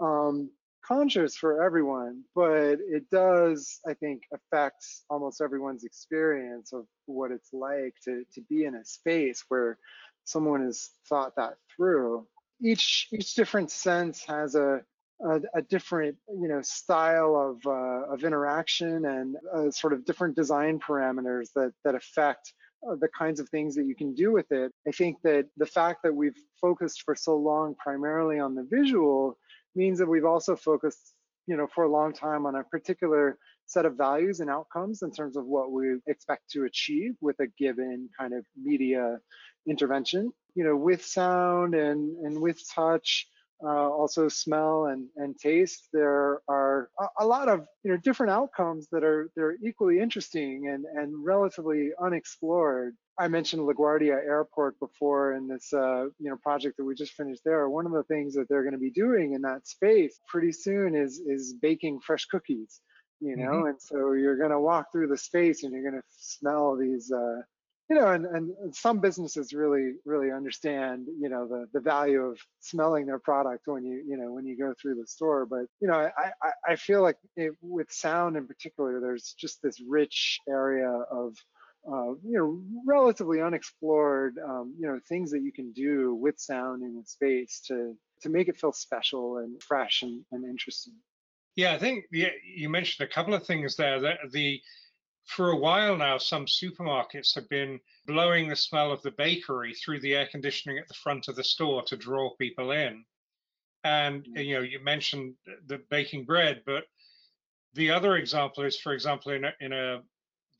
um, 0.00 0.50
conscious 0.86 1.36
for 1.36 1.62
everyone, 1.62 2.22
but 2.34 2.78
it 2.80 3.08
does, 3.10 3.80
I 3.86 3.94
think, 3.94 4.22
affect 4.32 4.84
almost 5.08 5.40
everyone's 5.40 5.84
experience 5.84 6.72
of 6.72 6.86
what 7.06 7.30
it's 7.30 7.52
like 7.52 7.94
to 8.04 8.24
to 8.34 8.40
be 8.48 8.64
in 8.64 8.74
a 8.74 8.84
space 8.84 9.44
where 9.48 9.78
someone 10.24 10.62
has 10.64 10.90
thought 11.08 11.36
that 11.36 11.54
through. 11.74 12.26
Each 12.62 13.08
each 13.12 13.34
different 13.34 13.70
sense 13.70 14.24
has 14.26 14.54
a 14.54 14.82
a, 15.22 15.40
a, 15.54 15.62
different 15.62 16.16
you 16.28 16.48
know 16.48 16.62
style 16.62 17.36
of 17.36 17.66
uh, 17.66 18.12
of 18.12 18.24
interaction 18.24 19.04
and 19.04 19.36
uh, 19.54 19.70
sort 19.70 19.92
of 19.92 20.04
different 20.04 20.34
design 20.36 20.78
parameters 20.78 21.48
that 21.54 21.72
that 21.84 21.94
affect 21.94 22.52
uh, 22.88 22.96
the 22.96 23.08
kinds 23.08 23.40
of 23.40 23.48
things 23.48 23.74
that 23.74 23.84
you 23.84 23.94
can 23.94 24.14
do 24.14 24.32
with 24.32 24.50
it. 24.50 24.72
I 24.88 24.90
think 24.92 25.18
that 25.22 25.46
the 25.56 25.66
fact 25.66 26.02
that 26.04 26.14
we've 26.14 26.38
focused 26.60 27.02
for 27.02 27.14
so 27.14 27.36
long 27.36 27.74
primarily 27.74 28.38
on 28.38 28.54
the 28.54 28.66
visual 28.70 29.36
means 29.74 29.98
that 29.98 30.08
we've 30.08 30.24
also 30.24 30.56
focused 30.56 31.14
you 31.46 31.56
know 31.56 31.66
for 31.74 31.84
a 31.84 31.90
long 31.90 32.12
time 32.12 32.46
on 32.46 32.56
a 32.56 32.64
particular 32.64 33.38
set 33.66 33.86
of 33.86 33.96
values 33.96 34.40
and 34.40 34.50
outcomes 34.50 35.02
in 35.02 35.12
terms 35.12 35.36
of 35.36 35.44
what 35.46 35.72
we 35.72 35.96
expect 36.06 36.48
to 36.50 36.64
achieve 36.64 37.12
with 37.20 37.38
a 37.40 37.46
given 37.58 38.08
kind 38.18 38.34
of 38.34 38.44
media 38.60 39.18
intervention 39.68 40.32
you 40.54 40.64
know 40.64 40.76
with 40.76 41.04
sound 41.04 41.74
and 41.74 42.16
and 42.24 42.40
with 42.40 42.60
touch 42.74 43.26
uh, 43.62 43.88
also 43.90 44.28
smell 44.28 44.86
and, 44.86 45.06
and 45.16 45.38
taste, 45.38 45.88
there 45.92 46.40
are 46.48 46.88
a, 46.98 47.06
a, 47.20 47.26
lot 47.26 47.48
of 47.48 47.66
you 47.84 47.90
know 47.90 47.96
different 47.98 48.32
outcomes 48.32 48.88
that 48.90 49.04
are 49.04 49.30
they're 49.36 49.56
equally 49.62 50.00
interesting 50.00 50.68
and, 50.68 50.84
and 50.98 51.12
relatively 51.24 51.90
unexplored. 52.02 52.96
I 53.20 53.28
mentioned 53.28 53.62
LaGuardia 53.62 54.14
Airport 54.14 54.78
before 54.80 55.34
in 55.34 55.46
this 55.46 55.72
uh, 55.72 56.06
you 56.18 56.30
know 56.30 56.36
project 56.36 56.76
that 56.78 56.84
we 56.84 56.94
just 56.94 57.12
finished 57.12 57.42
there. 57.44 57.68
One 57.68 57.86
of 57.86 57.92
the 57.92 58.02
things 58.04 58.34
that 58.34 58.48
they're 58.48 58.62
going 58.62 58.72
to 58.72 58.78
be 58.78 58.90
doing 58.90 59.34
in 59.34 59.42
that 59.42 59.66
space 59.66 60.18
pretty 60.26 60.52
soon 60.52 60.94
is 60.94 61.20
is 61.20 61.54
baking 61.60 62.00
fresh 62.00 62.24
cookies. 62.26 62.80
You 63.20 63.36
know, 63.36 63.50
mm-hmm. 63.50 63.66
and 63.66 63.82
so 63.82 64.12
you're 64.12 64.38
going 64.38 64.50
to 64.50 64.60
walk 64.60 64.86
through 64.90 65.08
the 65.08 65.18
space 65.18 65.62
and 65.62 65.72
you're 65.74 65.82
going 65.82 66.00
to 66.00 66.08
smell 66.18 66.74
these 66.74 67.12
uh, 67.12 67.42
you 67.90 67.96
know, 67.96 68.12
and, 68.12 68.24
and 68.24 68.74
some 68.74 69.00
businesses 69.00 69.52
really, 69.52 69.94
really 70.04 70.30
understand, 70.30 71.08
you 71.20 71.28
know, 71.28 71.48
the, 71.48 71.66
the 71.72 71.80
value 71.80 72.20
of 72.20 72.38
smelling 72.60 73.04
their 73.04 73.18
product 73.18 73.66
when 73.66 73.84
you, 73.84 74.00
you 74.06 74.16
know, 74.16 74.32
when 74.32 74.46
you 74.46 74.56
go 74.56 74.72
through 74.80 74.94
the 74.94 75.06
store. 75.08 75.44
But, 75.44 75.64
you 75.80 75.88
know, 75.88 75.94
I, 75.94 76.30
I, 76.40 76.72
I 76.72 76.76
feel 76.76 77.02
like 77.02 77.16
it, 77.36 77.52
with 77.60 77.90
sound 77.90 78.36
in 78.36 78.46
particular, 78.46 79.00
there's 79.00 79.34
just 79.36 79.60
this 79.60 79.82
rich 79.84 80.38
area 80.48 80.88
of, 81.10 81.34
uh, 81.86 82.12
you 82.22 82.36
know, 82.36 82.62
relatively 82.86 83.40
unexplored, 83.40 84.38
um, 84.44 84.74
you 84.78 84.86
know, 84.86 85.00
things 85.08 85.30
that 85.30 85.42
you 85.42 85.52
can 85.52 85.72
do 85.72 86.14
with 86.14 86.38
sound 86.38 86.82
in 86.82 87.00
a 87.02 87.06
space 87.06 87.60
to, 87.66 87.96
to 88.22 88.28
make 88.28 88.48
it 88.48 88.58
feel 88.58 88.72
special 88.72 89.38
and 89.38 89.62
fresh 89.62 90.02
and, 90.02 90.24
and 90.32 90.44
interesting. 90.44 90.94
Yeah, 91.56 91.74
I 91.74 91.78
think 91.78 92.04
yeah, 92.12 92.28
you 92.44 92.68
mentioned 92.68 93.08
a 93.08 93.12
couple 93.12 93.34
of 93.34 93.44
things 93.44 93.76
there. 93.76 94.00
That 94.00 94.18
the 94.30 94.60
for 95.26 95.50
a 95.50 95.56
while 95.56 95.96
now, 95.96 96.18
some 96.18 96.46
supermarkets 96.46 97.34
have 97.34 97.48
been 97.48 97.80
blowing 98.06 98.48
the 98.48 98.56
smell 98.56 98.92
of 98.92 99.02
the 99.02 99.10
bakery 99.12 99.74
through 99.74 100.00
the 100.00 100.14
air 100.14 100.28
conditioning 100.30 100.78
at 100.78 100.88
the 100.88 100.94
front 100.94 101.28
of 101.28 101.36
the 101.36 101.44
store 101.44 101.82
to 101.84 101.96
draw 101.96 102.34
people 102.36 102.70
in. 102.72 103.04
And 103.84 104.24
mm. 104.24 104.44
you 104.44 104.54
know, 104.54 104.62
you 104.62 104.82
mentioned 104.82 105.34
the 105.66 105.82
baking 105.90 106.24
bread, 106.24 106.62
but 106.66 106.84
the 107.74 107.90
other 107.90 108.16
example 108.16 108.64
is, 108.64 108.78
for 108.78 108.92
example, 108.92 109.32
in 109.32 109.44
a, 109.44 109.52
in 109.60 109.72
a 109.72 110.02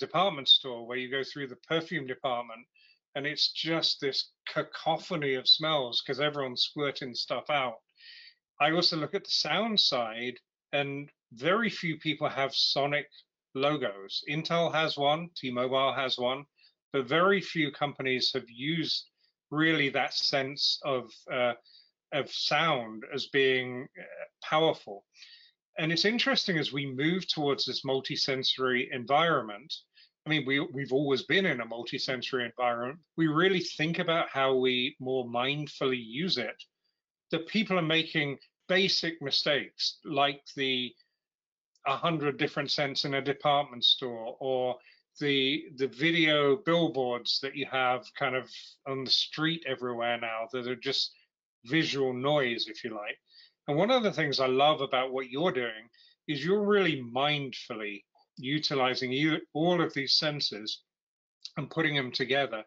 department 0.00 0.48
store 0.48 0.86
where 0.86 0.98
you 0.98 1.10
go 1.10 1.22
through 1.22 1.46
the 1.46 1.56
perfume 1.68 2.06
department, 2.06 2.66
and 3.14 3.26
it's 3.26 3.52
just 3.52 4.00
this 4.00 4.32
cacophony 4.48 5.34
of 5.34 5.48
smells 5.48 6.02
because 6.02 6.20
everyone's 6.20 6.62
squirting 6.62 7.14
stuff 7.14 7.48
out. 7.50 7.76
I 8.60 8.72
also 8.72 8.96
look 8.96 9.14
at 9.14 9.24
the 9.24 9.30
sound 9.30 9.78
side, 9.78 10.34
and 10.72 11.08
very 11.32 11.70
few 11.70 11.98
people 11.98 12.28
have 12.28 12.54
sonic 12.54 13.06
logos. 13.54 14.22
Intel 14.28 14.72
has 14.72 14.96
one, 14.96 15.30
T-Mobile 15.36 15.92
has 15.92 16.18
one, 16.18 16.44
but 16.92 17.06
very 17.06 17.40
few 17.40 17.70
companies 17.70 18.32
have 18.34 18.48
used 18.48 19.08
really 19.50 19.88
that 19.90 20.14
sense 20.14 20.80
of 20.84 21.10
uh, 21.32 21.54
of 22.12 22.30
sound 22.30 23.04
as 23.14 23.26
being 23.28 23.86
uh, 23.98 24.04
powerful. 24.42 25.04
And 25.78 25.92
it's 25.92 26.04
interesting 26.04 26.58
as 26.58 26.72
we 26.72 26.86
move 26.86 27.26
towards 27.28 27.64
this 27.64 27.84
multisensory 27.84 28.88
environment. 28.92 29.72
I 30.30 30.32
mean, 30.32 30.46
we 30.46 30.60
we've 30.60 30.92
always 30.92 31.22
been 31.22 31.44
in 31.44 31.60
a 31.60 31.66
multisensory 31.66 32.46
environment. 32.46 33.00
We 33.16 33.26
really 33.26 33.58
think 33.58 33.98
about 33.98 34.28
how 34.28 34.54
we 34.54 34.94
more 35.00 35.26
mindfully 35.26 36.00
use 36.00 36.38
it. 36.38 36.54
That 37.32 37.48
people 37.48 37.76
are 37.76 37.82
making 37.82 38.38
basic 38.68 39.20
mistakes 39.20 39.98
like 40.04 40.40
the 40.54 40.94
a 41.84 41.96
hundred 41.96 42.36
different 42.36 42.70
scents 42.70 43.04
in 43.04 43.14
a 43.14 43.20
department 43.20 43.82
store 43.82 44.36
or 44.38 44.76
the 45.18 45.64
the 45.78 45.88
video 45.88 46.54
billboards 46.58 47.40
that 47.42 47.56
you 47.56 47.66
have 47.66 48.04
kind 48.16 48.36
of 48.36 48.48
on 48.86 49.02
the 49.02 49.10
street 49.10 49.64
everywhere 49.66 50.16
now 50.20 50.46
that 50.52 50.68
are 50.68 50.76
just 50.76 51.12
visual 51.64 52.12
noise 52.12 52.66
if 52.68 52.84
you 52.84 52.90
like 52.90 53.18
and 53.66 53.76
one 53.76 53.90
of 53.90 54.02
the 54.02 54.12
things 54.12 54.40
i 54.40 54.46
love 54.46 54.80
about 54.80 55.12
what 55.12 55.30
you're 55.30 55.52
doing 55.52 55.88
is 56.28 56.44
you're 56.44 56.64
really 56.64 57.02
mindfully 57.02 58.02
utilizing 58.40 59.38
all 59.54 59.80
of 59.80 59.92
these 59.94 60.14
senses 60.14 60.82
and 61.56 61.70
putting 61.70 61.94
them 61.94 62.10
together 62.10 62.64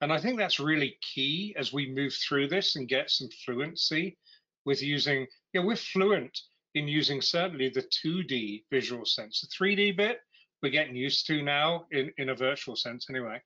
and 0.00 0.12
i 0.12 0.20
think 0.20 0.38
that's 0.38 0.60
really 0.60 0.96
key 1.00 1.54
as 1.58 1.72
we 1.72 1.92
move 1.92 2.12
through 2.12 2.48
this 2.48 2.76
and 2.76 2.88
get 2.88 3.10
some 3.10 3.28
fluency 3.44 4.16
with 4.64 4.82
using 4.82 5.26
yeah 5.52 5.62
we're 5.62 5.76
fluent 5.76 6.38
in 6.74 6.86
using 6.88 7.20
certainly 7.20 7.68
the 7.68 7.82
2D 7.82 8.64
visual 8.70 9.04
sense. 9.04 9.40
The 9.40 9.64
3D 9.64 9.96
bit 9.96 10.20
we're 10.62 10.70
getting 10.70 10.94
used 10.94 11.26
to 11.26 11.42
now 11.42 11.86
in, 11.90 12.12
in 12.18 12.28
a 12.28 12.34
virtual 12.34 12.76
sense 12.76 13.08
anyway. 13.08 13.40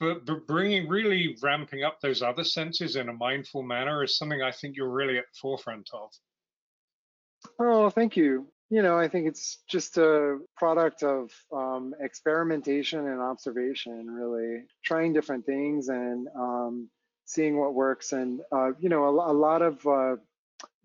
But, 0.00 0.24
but 0.24 0.46
bringing 0.46 0.88
really 0.88 1.36
ramping 1.42 1.84
up 1.84 2.00
those 2.00 2.22
other 2.22 2.44
senses 2.44 2.96
in 2.96 3.08
a 3.08 3.12
mindful 3.12 3.62
manner 3.62 4.02
is 4.02 4.16
something 4.16 4.42
I 4.42 4.50
think 4.50 4.76
you're 4.76 4.90
really 4.90 5.18
at 5.18 5.24
the 5.24 5.38
forefront 5.40 5.88
of. 5.92 6.10
Oh, 7.60 7.90
thank 7.90 8.16
you. 8.16 8.48
You 8.74 8.82
know, 8.82 8.98
I 8.98 9.06
think 9.06 9.28
it's 9.28 9.58
just 9.68 9.98
a 9.98 10.40
product 10.56 11.04
of 11.04 11.30
um, 11.52 11.94
experimentation 12.00 13.06
and 13.06 13.20
observation, 13.20 14.10
really 14.10 14.64
trying 14.84 15.12
different 15.12 15.46
things 15.46 15.88
and 15.88 16.26
um, 16.34 16.90
seeing 17.24 17.56
what 17.56 17.72
works. 17.72 18.10
And, 18.10 18.40
uh, 18.50 18.72
you 18.80 18.88
know, 18.88 19.04
a, 19.04 19.32
a 19.32 19.36
lot 19.48 19.62
of 19.62 19.86
uh, 19.86 20.16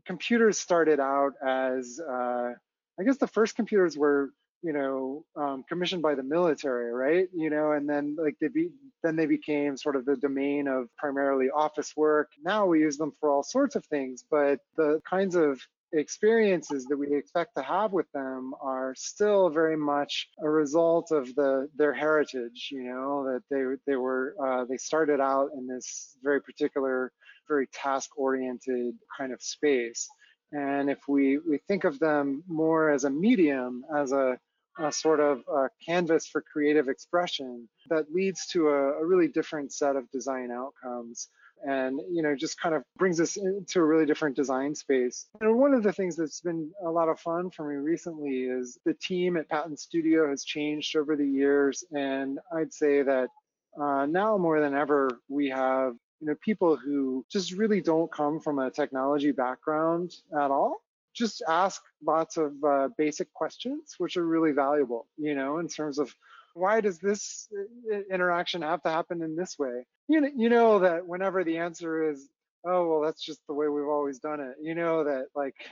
computers 0.06 0.60
started 0.60 1.00
out 1.00 1.34
as, 1.44 2.00
uh, 2.00 2.54
I 3.00 3.04
guess 3.04 3.18
the 3.18 3.26
first 3.26 3.56
computers 3.56 3.98
were, 3.98 4.30
you 4.62 4.74
know, 4.74 5.26
um, 5.36 5.64
commissioned 5.68 6.04
by 6.04 6.14
the 6.14 6.22
military, 6.22 6.94
right? 6.94 7.28
You 7.34 7.50
know, 7.50 7.72
and 7.72 7.90
then 7.90 8.16
like 8.20 8.36
they 8.40 8.50
be, 8.50 8.70
then 9.02 9.16
they 9.16 9.26
became 9.26 9.78
sort 9.78 9.96
of 9.96 10.06
the 10.06 10.16
domain 10.16 10.68
of 10.68 10.90
primarily 10.96 11.50
office 11.50 11.94
work. 11.98 12.30
Now 12.44 12.68
we 12.68 12.82
use 12.82 12.98
them 12.98 13.14
for 13.20 13.32
all 13.32 13.42
sorts 13.42 13.76
of 13.76 13.84
things, 13.88 14.24
but 14.30 14.60
the 14.78 15.02
kinds 15.10 15.36
of 15.36 15.60
experiences 15.94 16.86
that 16.86 16.98
we 16.98 17.16
expect 17.16 17.56
to 17.56 17.64
have 17.64 17.92
with 17.94 18.12
them 18.14 18.54
are 18.62 18.94
still 18.96 19.50
very 19.50 19.78
much 19.78 20.28
a 20.44 20.50
result 20.50 21.12
of 21.12 21.34
the 21.36 21.68
their 21.76 21.94
heritage 21.94 22.70
you 22.72 22.84
know 22.84 23.24
that 23.24 23.42
they 23.50 23.64
they 23.92 23.96
were 23.96 24.36
uh, 24.44 24.66
they 24.66 24.78
started 24.78 25.20
out 25.20 25.50
in 25.58 25.66
this 25.68 26.16
very 26.24 26.42
particular 26.42 27.12
very 27.50 27.68
task 27.74 28.12
oriented 28.18 28.94
kind 29.18 29.34
of 29.34 29.42
space. 29.42 30.08
And 30.54 30.90
if 30.90 31.00
we, 31.08 31.40
we 31.40 31.60
think 31.68 31.84
of 31.84 32.00
them 32.00 32.44
more 32.48 32.90
as 32.90 33.04
a 33.04 33.10
medium, 33.10 33.84
as 33.96 34.14
a, 34.14 34.38
a 34.80 34.92
sort 34.92 35.20
of 35.20 35.42
a 35.54 35.70
canvas 35.86 36.28
for 36.28 36.42
creative 36.42 36.88
expression, 36.88 37.68
that 37.90 38.06
leads 38.14 38.48
to 38.48 38.70
a, 38.70 39.02
a 39.02 39.06
really 39.06 39.28
different 39.28 39.74
set 39.74 39.96
of 39.96 40.10
design 40.12 40.52
outcomes 40.52 41.28
and 41.66 42.00
you 42.12 42.22
know 42.22 42.36
just 42.36 42.60
kind 42.60 42.76
of 42.76 42.84
brings 42.98 43.20
us 43.20 43.38
into 43.38 43.80
a 43.80 43.84
really 43.84 44.06
different 44.06 44.36
design 44.36 44.76
space. 44.76 45.28
And 45.42 45.58
one 45.58 45.74
of 45.74 45.84
the 45.84 45.94
things 45.94 46.16
that's 46.16 46.42
been 46.42 46.72
a 46.86 46.90
lot 46.90 47.10
of 47.10 47.20
fun 47.20 47.50
for 47.50 47.68
me 47.70 47.76
recently 47.76 48.44
is 48.44 48.78
the 48.86 48.94
team 48.94 49.38
at 49.38 49.50
Patten 49.50 49.78
studio 49.78 50.30
has 50.30 50.44
changed 50.44 50.96
over 50.96 51.16
the 51.16 51.26
years 51.26 51.84
and 51.92 52.40
i'd 52.56 52.74
say 52.74 53.02
that 53.02 53.30
uh, 53.80 54.06
now 54.06 54.38
more 54.38 54.60
than 54.60 54.74
ever 54.74 55.10
we 55.28 55.50
have 55.50 55.94
you 56.20 56.28
know 56.28 56.36
people 56.42 56.76
who 56.76 57.26
just 57.32 57.54
really 57.54 57.82
don't 57.82 58.12
come 58.12 58.40
from 58.40 58.60
a 58.60 58.70
technology 58.70 59.32
background 59.32 60.14
at 60.38 60.52
all. 60.52 60.84
Just 61.14 61.42
ask 61.48 61.82
lots 62.06 62.38
of 62.38 62.54
uh, 62.64 62.90
basic 62.98 63.32
questions 63.34 63.96
which 63.98 64.18
are 64.18 64.26
really 64.26 64.52
valuable 64.52 65.08
you 65.18 65.36
know 65.36 65.60
in 65.60 65.68
terms 65.68 66.00
of 66.00 66.14
why 66.54 66.82
does 66.82 67.00
this 67.00 67.48
uh, 67.94 68.00
interaction 68.14 68.62
have 68.62 68.82
to 68.84 68.90
happen 68.90 69.22
in 69.22 69.36
this 69.36 69.58
way 69.58 69.86
you 70.08 70.22
know, 70.22 70.30
you 70.36 70.50
know 70.50 70.80
that 70.80 71.08
whenever 71.08 71.44
the 71.44 71.58
answer 71.58 72.10
is 72.10 72.30
oh 72.66 72.88
well 72.88 73.02
that's 73.02 73.24
just 73.24 73.40
the 73.48 73.54
way 73.54 73.68
we've 73.68 73.88
always 73.88 74.20
done 74.20 74.40
it 74.40 74.56
you 74.62 74.76
know 74.76 75.04
that 75.04 75.28
like 75.36 75.56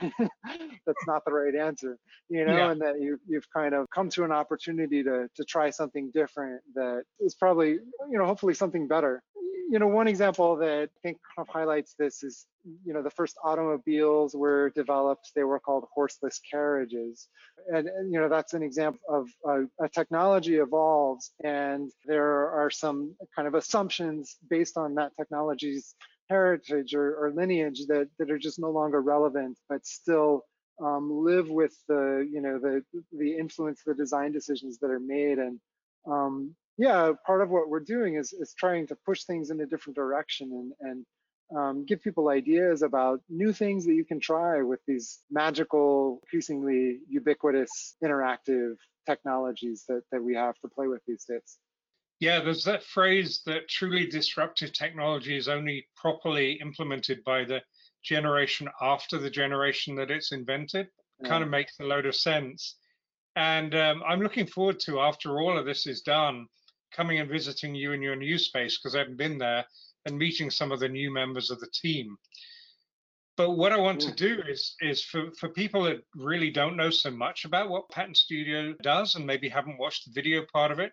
that's 0.86 1.06
not 1.06 1.24
the 1.24 1.32
right 1.32 1.54
answer 1.54 1.98
you 2.28 2.44
know 2.44 2.56
yeah. 2.56 2.70
and 2.70 2.80
that 2.80 3.00
you 3.00 3.18
you've 3.28 3.48
kind 3.52 3.74
of 3.74 3.86
come 3.94 4.08
to 4.08 4.24
an 4.24 4.32
opportunity 4.32 5.02
to 5.02 5.28
to 5.34 5.44
try 5.44 5.70
something 5.70 6.10
different 6.14 6.62
that 6.74 7.02
is 7.20 7.34
probably 7.34 7.72
you 7.72 8.18
know 8.18 8.24
hopefully 8.24 8.54
something 8.54 8.88
better 8.88 9.22
you 9.70 9.78
know 9.78 9.86
one 9.86 10.08
example 10.08 10.56
that 10.56 10.68
i 10.70 10.86
think 11.02 11.18
kind 11.36 11.46
of 11.46 11.48
highlights 11.48 11.94
this 11.98 12.22
is 12.22 12.46
you 12.84 12.92
know 12.92 13.02
the 13.02 13.10
first 13.10 13.36
automobiles 13.44 14.34
were 14.34 14.70
developed 14.70 15.30
they 15.34 15.44
were 15.44 15.60
called 15.60 15.84
horseless 15.92 16.40
carriages 16.50 17.28
and, 17.72 17.88
and 17.88 18.12
you 18.12 18.20
know 18.20 18.28
that's 18.28 18.54
an 18.54 18.62
example 18.62 19.00
of 19.08 19.28
a, 19.46 19.84
a 19.84 19.88
technology 19.88 20.56
evolves 20.56 21.32
and 21.44 21.90
there 22.06 22.50
are 22.50 22.70
some 22.70 23.14
kind 23.34 23.46
of 23.46 23.54
assumptions 23.54 24.36
based 24.48 24.76
on 24.76 24.94
that 24.94 25.12
technology's 25.16 25.94
heritage 26.28 26.94
or, 26.94 27.16
or 27.16 27.32
lineage 27.32 27.86
that, 27.86 28.08
that 28.18 28.30
are 28.30 28.38
just 28.38 28.58
no 28.58 28.70
longer 28.70 29.00
relevant, 29.00 29.58
but 29.68 29.86
still 29.86 30.44
um, 30.82 31.10
live 31.24 31.48
with 31.48 31.74
the, 31.88 32.28
you 32.30 32.40
know, 32.40 32.58
the, 32.58 32.82
the 33.12 33.36
influence, 33.36 33.82
the 33.84 33.94
design 33.94 34.32
decisions 34.32 34.78
that 34.78 34.90
are 34.90 35.00
made. 35.00 35.38
And 35.38 35.58
um, 36.06 36.54
yeah, 36.78 37.12
part 37.26 37.42
of 37.42 37.50
what 37.50 37.68
we're 37.68 37.80
doing 37.80 38.14
is, 38.14 38.32
is 38.32 38.54
trying 38.54 38.86
to 38.86 38.96
push 39.04 39.24
things 39.24 39.50
in 39.50 39.60
a 39.60 39.66
different 39.66 39.96
direction 39.96 40.72
and, 40.80 40.90
and 40.90 41.06
um, 41.58 41.84
give 41.84 42.00
people 42.00 42.28
ideas 42.28 42.82
about 42.82 43.20
new 43.28 43.52
things 43.52 43.84
that 43.86 43.94
you 43.94 44.04
can 44.04 44.20
try 44.20 44.62
with 44.62 44.80
these 44.86 45.20
magical, 45.30 46.20
increasingly 46.22 47.00
ubiquitous 47.08 47.96
interactive 48.02 48.76
technologies 49.06 49.84
that, 49.88 50.02
that 50.12 50.22
we 50.22 50.34
have 50.36 50.54
to 50.60 50.68
play 50.68 50.86
with 50.86 51.02
these 51.06 51.24
days. 51.24 51.58
Yeah, 52.20 52.40
there's 52.40 52.64
that 52.64 52.84
phrase 52.84 53.42
that 53.46 53.68
truly 53.68 54.06
disruptive 54.06 54.72
technology 54.72 55.36
is 55.36 55.48
only 55.48 55.86
properly 55.96 56.60
implemented 56.60 57.24
by 57.24 57.44
the 57.44 57.60
generation 58.04 58.68
after 58.80 59.18
the 59.18 59.30
generation 59.30 59.96
that 59.96 60.10
it's 60.10 60.32
invented. 60.32 60.88
Yeah. 61.20 61.28
Kind 61.28 61.42
of 61.42 61.50
makes 61.50 61.78
a 61.80 61.84
load 61.84 62.06
of 62.06 62.14
sense. 62.14 62.76
And 63.34 63.74
um, 63.74 64.02
I'm 64.06 64.20
looking 64.20 64.46
forward 64.46 64.80
to, 64.80 65.00
after 65.00 65.40
all 65.40 65.56
of 65.56 65.64
this 65.64 65.86
is 65.86 66.02
done, 66.02 66.46
coming 66.90 67.20
and 67.20 67.30
visiting 67.30 67.74
you 67.74 67.92
in 67.92 68.02
your 68.02 68.16
new 68.16 68.38
space 68.38 68.78
because 68.78 68.94
I 68.94 69.00
haven't 69.00 69.16
been 69.16 69.38
there 69.38 69.64
and 70.06 70.18
meeting 70.18 70.50
some 70.50 70.72
of 70.72 70.80
the 70.80 70.88
new 70.88 71.12
members 71.12 71.50
of 71.50 71.60
the 71.60 71.70
team. 71.72 72.16
But 73.36 73.52
what 73.52 73.72
I 73.72 73.76
want 73.76 74.02
yeah. 74.02 74.10
to 74.10 74.16
do 74.16 74.42
is 74.48 74.74
is 74.80 75.04
for, 75.04 75.30
for 75.38 75.48
people 75.50 75.84
that 75.84 76.02
really 76.16 76.50
don't 76.50 76.76
know 76.76 76.90
so 76.90 77.10
much 77.10 77.44
about 77.44 77.68
what 77.68 77.88
Patten 77.88 78.14
Studio 78.14 78.74
does 78.82 79.14
and 79.14 79.24
maybe 79.24 79.48
haven't 79.48 79.78
watched 79.78 80.06
the 80.06 80.12
video 80.12 80.44
part 80.52 80.72
of 80.72 80.80
it, 80.80 80.92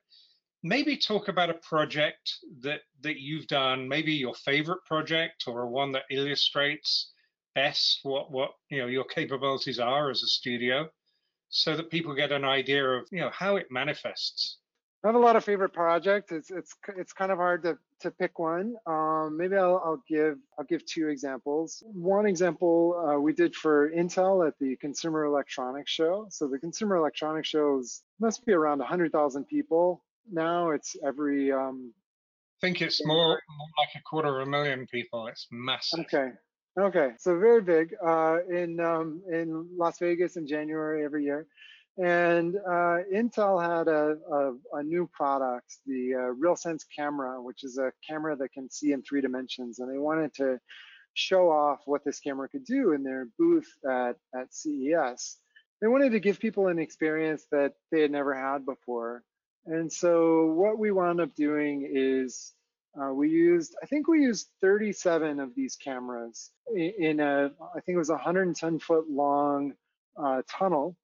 maybe 0.62 0.96
talk 0.96 1.28
about 1.28 1.50
a 1.50 1.56
project 1.56 2.36
that 2.60 2.82
that 3.02 3.20
you've 3.20 3.48
done, 3.48 3.88
maybe 3.88 4.14
your 4.14 4.36
favorite 4.36 4.84
project 4.86 5.46
or 5.48 5.68
one 5.68 5.92
that 5.94 6.04
illustrates 6.12 7.12
best 7.56 8.00
what 8.04 8.32
what 8.32 8.52
you 8.70 8.78
know 8.78 8.88
your 8.88 9.06
capabilities 9.06 9.80
are 9.80 10.12
as 10.12 10.22
a 10.22 10.28
studio, 10.28 10.88
so 11.50 11.75
that 11.75 11.90
people 11.90 12.14
get 12.14 12.32
an 12.32 12.46
idea 12.46 12.84
of 12.84 13.08
you 13.12 13.22
know 13.22 13.32
how 13.32 13.56
it 13.56 13.72
manifests. 13.72 14.58
I 15.05 15.09
have 15.09 15.15
a 15.15 15.19
lot 15.19 15.35
of 15.35 15.45
favorite 15.45 15.71
projects. 15.71 16.31
It's 16.31 16.50
it's 16.50 16.74
it's 16.97 17.13
kind 17.13 17.31
of 17.31 17.38
hard 17.38 17.62
to 17.62 17.77
to 18.00 18.09
pick 18.09 18.39
one. 18.39 18.75
Um, 18.88 19.38
maybe 19.38 19.55
I'll, 19.55 19.79
I'll 19.85 20.03
give 20.09 20.39
I'll 20.57 20.65
give 20.65 20.83
two 20.88 21.09
examples. 21.09 21.83
One 21.85 22.25
example 22.25 22.95
uh, 22.97 23.19
we 23.19 23.31
did 23.31 23.55
for 23.55 23.91
Intel 23.91 24.47
at 24.47 24.57
the 24.59 24.75
Consumer 24.77 25.25
Electronics 25.25 25.91
Show. 25.91 26.25
So 26.31 26.47
the 26.47 26.57
Consumer 26.57 26.95
Electronics 26.95 27.47
Show 27.47 27.83
must 28.19 28.47
be 28.47 28.53
around 28.53 28.79
100,000 28.79 29.45
people 29.45 30.03
now. 30.31 30.71
It's 30.71 30.95
every. 31.05 31.51
Um, 31.51 31.93
I 32.57 32.65
think 32.65 32.81
it's 32.81 33.05
more, 33.05 33.27
more 33.27 33.69
like 33.77 33.89
a 33.95 34.01
quarter 34.09 34.41
of 34.41 34.47
a 34.47 34.50
million 34.50 34.88
people. 34.88 35.27
It's 35.27 35.45
massive. 35.51 36.00
Okay. 36.00 36.31
Okay. 36.79 37.12
So 37.19 37.38
very 37.38 37.62
big 37.62 37.93
uh, 38.03 38.39
in 38.50 38.79
um, 38.79 39.21
in 39.31 39.67
Las 39.77 40.00
Vegas 40.00 40.35
in 40.35 40.47
January 40.47 41.05
every 41.05 41.25
year. 41.25 41.45
And 41.98 42.58
uh, 42.58 42.98
Intel 43.14 43.62
had 43.62 43.88
a, 43.88 44.18
a, 44.30 44.80
a, 44.80 44.84
new 44.84 45.10
product, 45.14 45.78
the 45.86 46.14
uh, 46.14 46.34
RealSense 46.34 46.84
camera, 46.94 47.42
which 47.42 47.64
is 47.64 47.78
a 47.78 47.94
camera 48.06 48.36
that 48.36 48.52
can 48.52 48.70
see 48.70 48.92
in 48.92 49.02
three 49.02 49.22
dimensions. 49.22 49.80
And 49.80 49.90
they 49.90 49.98
wanted 49.98 50.34
to 50.36 50.60
show 51.14 51.50
off 51.50 51.79
what 51.86 52.03
this 52.03 52.20
camera 52.20 52.50
could 52.50 52.66
do 52.66 52.92
in 52.92 53.01
their 53.01 53.29
booth 53.40 53.72
at, 53.90 54.18
at 54.36 54.53
CES. 54.53 55.38
They 55.81 55.88
wanted 55.88 56.12
to 56.12 56.20
give 56.20 56.40
people 56.40 56.68
an 56.68 56.79
experience 56.79 57.46
that 57.51 57.74
they 57.92 58.01
had 58.01 58.12
never 58.12 58.34
had 58.34 58.66
before. 58.66 59.24
And 59.66 59.92
so 59.92 60.48
what 60.48 60.77
we 60.77 60.92
wound 60.92 61.22
up 61.22 61.34
doing 61.34 61.90
is 61.90 62.51
uh, 63.01 63.14
we 63.14 63.29
used, 63.29 63.74
I 63.81 63.86
think 63.86 64.10
we 64.10 64.22
used 64.22 64.50
37 64.60 65.40
of 65.40 65.55
these 65.55 65.77
cameras 65.77 66.51
in, 66.75 67.22
a, 67.22 67.51
I 67.75 67.79
think 67.81 67.96
it 67.96 67.98
was 67.98 68.10
a 68.10 68.14
110 68.14 68.79
foot 68.79 69.10
long 69.10 69.74
uh, 70.22 70.42
tunnel 70.50 70.98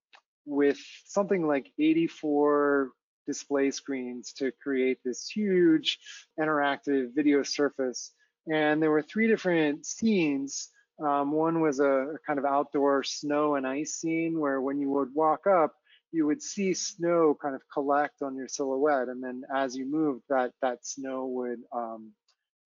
with 0.45 0.80
something 1.06 1.47
like 1.47 1.71
84 1.80 2.89
display 3.27 3.71
screens 3.71 4.34
to 4.34 4.51
create 4.63 4.97
this 5.04 5.30
huge 5.30 5.99
interactive 6.39 7.13
video 7.15 7.43
surface. 7.43 8.12
And 8.51 8.82
there 8.82 8.91
were 8.91 9.04
three 9.04 9.27
different 9.27 9.86
scenes. 9.86 10.69
Um, 11.04 11.32
one 11.32 11.62
was 11.62 11.80
a, 11.80 11.86
a 11.86 12.17
kind 12.25 12.39
of 12.39 12.45
outdoor 12.45 13.04
snow 13.04 13.56
and 13.56 13.67
ice 13.67 13.95
scene 13.95 14.39
where 14.39 14.62
when 14.62 14.80
you 14.80 14.89
would 14.89 15.13
walk 15.13 15.47
up, 15.47 15.73
you 16.12 16.25
would 16.25 16.41
see 16.41 16.73
snow 16.73 17.38
kind 17.41 17.56
of 17.56 17.62
collect 17.73 18.21
on 18.21 18.36
your 18.36 18.47
silhouette, 18.47 19.08
and 19.08 19.23
then 19.23 19.43
as 19.54 19.75
you 19.75 19.86
moved, 19.86 20.23
that 20.30 20.51
that 20.62 20.86
snow 20.86 21.25
would 21.25 21.60
um, 21.71 22.12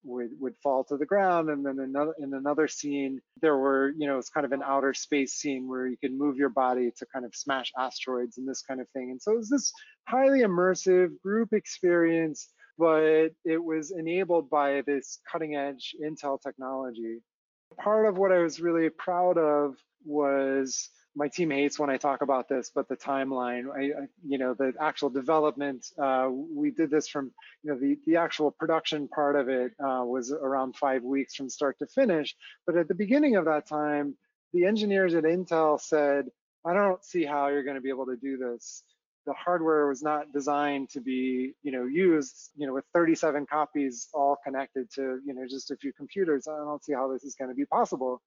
would 0.05 0.29
would 0.39 0.55
fall 0.61 0.83
to 0.85 0.97
the 0.97 1.05
ground. 1.05 1.49
And 1.49 1.65
then 1.65 1.79
another 1.79 2.13
in 2.19 2.33
another 2.33 2.67
scene, 2.67 3.19
there 3.41 3.57
were 3.57 3.93
you 3.97 4.07
know 4.07 4.17
it's 4.17 4.29
kind 4.29 4.45
of 4.45 4.51
an 4.51 4.63
outer 4.63 4.93
space 4.93 5.33
scene 5.33 5.67
where 5.67 5.87
you 5.87 5.97
could 5.97 6.13
move 6.13 6.37
your 6.37 6.49
body 6.49 6.91
to 6.97 7.05
kind 7.13 7.25
of 7.25 7.35
smash 7.35 7.71
asteroids 7.77 8.37
and 8.37 8.47
this 8.47 8.61
kind 8.61 8.79
of 8.81 8.89
thing. 8.89 9.11
And 9.11 9.21
so 9.21 9.33
it 9.33 9.37
was 9.37 9.49
this 9.49 9.71
highly 10.07 10.41
immersive 10.41 11.09
group 11.21 11.53
experience, 11.53 12.49
but 12.77 13.29
it 13.43 13.63
was 13.63 13.91
enabled 13.91 14.49
by 14.49 14.81
this 14.85 15.19
cutting 15.31 15.55
edge 15.55 15.95
Intel 16.03 16.39
technology. 16.41 17.19
Part 17.81 18.05
of 18.05 18.17
what 18.17 18.31
I 18.31 18.39
was 18.39 18.61
really 18.61 18.89
proud 18.89 19.37
of 19.37 19.75
was 20.05 20.89
my 21.15 21.29
team 21.29 21.49
hates 21.49 21.79
when 21.79 21.89
I 21.89 21.97
talk 21.97 22.21
about 22.21 22.49
this, 22.49 22.71
but 22.73 22.89
the 22.89 22.97
timeline, 22.97 23.65
I, 23.73 24.01
I, 24.01 24.07
you 24.27 24.37
know, 24.37 24.53
the 24.53 24.73
actual 24.79 25.09
development, 25.09 25.87
uh, 25.97 26.29
we 26.29 26.71
did 26.71 26.89
this 26.91 27.07
from, 27.07 27.31
you 27.63 27.71
know, 27.71 27.79
the, 27.79 27.97
the 28.05 28.17
actual 28.17 28.51
production 28.51 29.07
part 29.07 29.35
of 29.35 29.47
it 29.47 29.71
uh, 29.79 30.03
was 30.03 30.31
around 30.31 30.75
five 30.75 31.03
weeks 31.03 31.35
from 31.35 31.49
start 31.49 31.79
to 31.79 31.87
finish. 31.87 32.35
But 32.65 32.75
at 32.75 32.87
the 32.87 32.95
beginning 32.95 33.37
of 33.37 33.45
that 33.45 33.67
time, 33.67 34.15
the 34.53 34.65
engineers 34.65 35.15
at 35.15 35.23
Intel 35.23 35.79
said, 35.79 36.25
I 36.65 36.73
don't 36.73 37.03
see 37.03 37.23
how 37.23 37.47
you're 37.47 37.63
going 37.63 37.75
to 37.75 37.81
be 37.81 37.89
able 37.89 38.07
to 38.07 38.17
do 38.17 38.37
this 38.37 38.83
the 39.25 39.33
hardware 39.33 39.87
was 39.87 40.03
not 40.03 40.31
designed 40.31 40.89
to 40.89 41.01
be, 41.01 41.53
you 41.63 41.71
know, 41.71 41.85
used, 41.85 42.51
you 42.55 42.67
know, 42.67 42.73
with 42.73 42.85
37 42.93 43.45
copies 43.45 44.07
all 44.13 44.37
connected 44.43 44.89
to, 44.91 45.19
you 45.25 45.33
know, 45.33 45.45
just 45.47 45.71
a 45.71 45.77
few 45.77 45.91
computers. 45.93 46.47
I 46.47 46.57
don't 46.57 46.83
see 46.83 46.93
how 46.93 47.11
this 47.11 47.23
is 47.23 47.35
going 47.35 47.49
to 47.49 47.55
be 47.55 47.65
possible. 47.65 48.21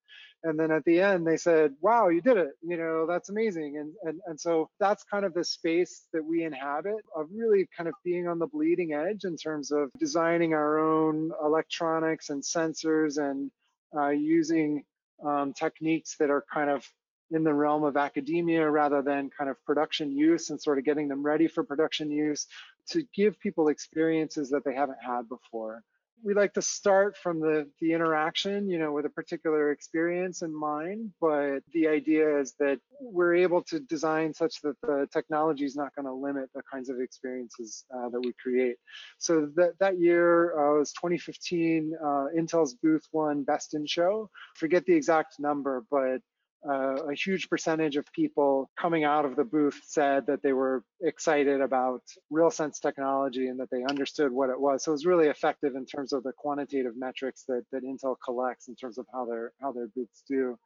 And 0.44 0.58
then 0.58 0.70
at 0.70 0.84
the 0.84 1.00
end, 1.00 1.26
they 1.26 1.36
said, 1.36 1.74
"Wow, 1.80 2.08
you 2.08 2.20
did 2.20 2.36
it! 2.36 2.50
You 2.62 2.76
know, 2.76 3.06
that's 3.06 3.28
amazing." 3.28 3.78
And 3.78 3.92
and 4.02 4.20
and 4.26 4.40
so 4.40 4.70
that's 4.78 5.02
kind 5.04 5.24
of 5.24 5.34
the 5.34 5.44
space 5.44 6.06
that 6.12 6.24
we 6.24 6.44
inhabit 6.44 7.02
of 7.16 7.28
really 7.32 7.68
kind 7.76 7.88
of 7.88 7.94
being 8.04 8.28
on 8.28 8.38
the 8.38 8.46
bleeding 8.46 8.92
edge 8.92 9.24
in 9.24 9.36
terms 9.36 9.72
of 9.72 9.90
designing 9.98 10.54
our 10.54 10.78
own 10.78 11.32
electronics 11.44 12.30
and 12.30 12.42
sensors 12.42 13.18
and 13.18 13.50
uh, 13.96 14.10
using 14.10 14.84
um, 15.24 15.52
techniques 15.52 16.16
that 16.18 16.30
are 16.30 16.44
kind 16.52 16.70
of 16.70 16.84
in 17.30 17.44
the 17.44 17.52
realm 17.52 17.84
of 17.84 17.96
academia 17.96 18.68
rather 18.68 19.02
than 19.02 19.30
kind 19.36 19.50
of 19.50 19.62
production 19.64 20.10
use 20.16 20.50
and 20.50 20.60
sort 20.60 20.78
of 20.78 20.84
getting 20.84 21.08
them 21.08 21.22
ready 21.22 21.46
for 21.46 21.62
production 21.62 22.10
use 22.10 22.46
to 22.90 23.04
give 23.14 23.38
people 23.40 23.68
experiences 23.68 24.50
that 24.50 24.64
they 24.64 24.74
haven't 24.74 24.98
had 25.04 25.28
before. 25.28 25.82
We 26.24 26.34
like 26.34 26.54
to 26.54 26.62
start 26.62 27.16
from 27.16 27.38
the, 27.38 27.68
the 27.80 27.92
interaction, 27.92 28.68
you 28.68 28.76
know, 28.76 28.90
with 28.90 29.06
a 29.06 29.10
particular 29.10 29.70
experience 29.70 30.42
in 30.42 30.52
mind, 30.52 31.12
but 31.20 31.60
the 31.72 31.86
idea 31.86 32.40
is 32.40 32.54
that 32.58 32.80
we're 33.00 33.36
able 33.36 33.62
to 33.64 33.78
design 33.78 34.34
such 34.34 34.60
that 34.62 34.74
the 34.82 35.06
technology 35.12 35.64
is 35.64 35.76
not 35.76 35.94
going 35.94 36.06
to 36.06 36.12
limit 36.12 36.50
the 36.56 36.62
kinds 36.72 36.88
of 36.88 36.98
experiences 36.98 37.84
uh, 37.96 38.08
that 38.08 38.20
we 38.20 38.32
create. 38.42 38.78
So 39.18 39.48
that, 39.54 39.74
that 39.78 40.00
year 40.00 40.58
uh, 40.58 40.78
was 40.80 40.92
2015, 40.94 41.92
uh, 42.02 42.04
Intel's 42.36 42.74
booth 42.74 43.06
won 43.12 43.44
Best 43.44 43.74
in 43.74 43.86
Show. 43.86 44.28
Forget 44.56 44.86
the 44.86 44.94
exact 44.94 45.38
number, 45.38 45.84
but 45.88 46.20
uh, 46.68 46.96
a 47.10 47.14
huge 47.14 47.48
percentage 47.48 47.96
of 47.96 48.04
people 48.12 48.70
coming 48.78 49.04
out 49.04 49.24
of 49.24 49.36
the 49.36 49.44
booth 49.44 49.80
said 49.84 50.26
that 50.26 50.42
they 50.42 50.52
were 50.52 50.84
excited 51.02 51.60
about 51.60 52.02
RealSense 52.32 52.80
technology 52.80 53.46
and 53.46 53.60
that 53.60 53.70
they 53.70 53.84
understood 53.84 54.32
what 54.32 54.50
it 54.50 54.60
was. 54.60 54.84
So 54.84 54.90
it 54.90 54.94
was 54.94 55.06
really 55.06 55.28
effective 55.28 55.76
in 55.76 55.86
terms 55.86 56.12
of 56.12 56.24
the 56.24 56.32
quantitative 56.36 56.94
metrics 56.96 57.44
that, 57.46 57.64
that 57.70 57.84
Intel 57.84 58.16
collects 58.24 58.68
in 58.68 58.74
terms 58.74 58.98
of 58.98 59.06
how 59.12 59.24
their 59.24 59.52
how 59.60 59.72
their 59.72 59.88
booths 59.94 60.24
do. 60.28 60.58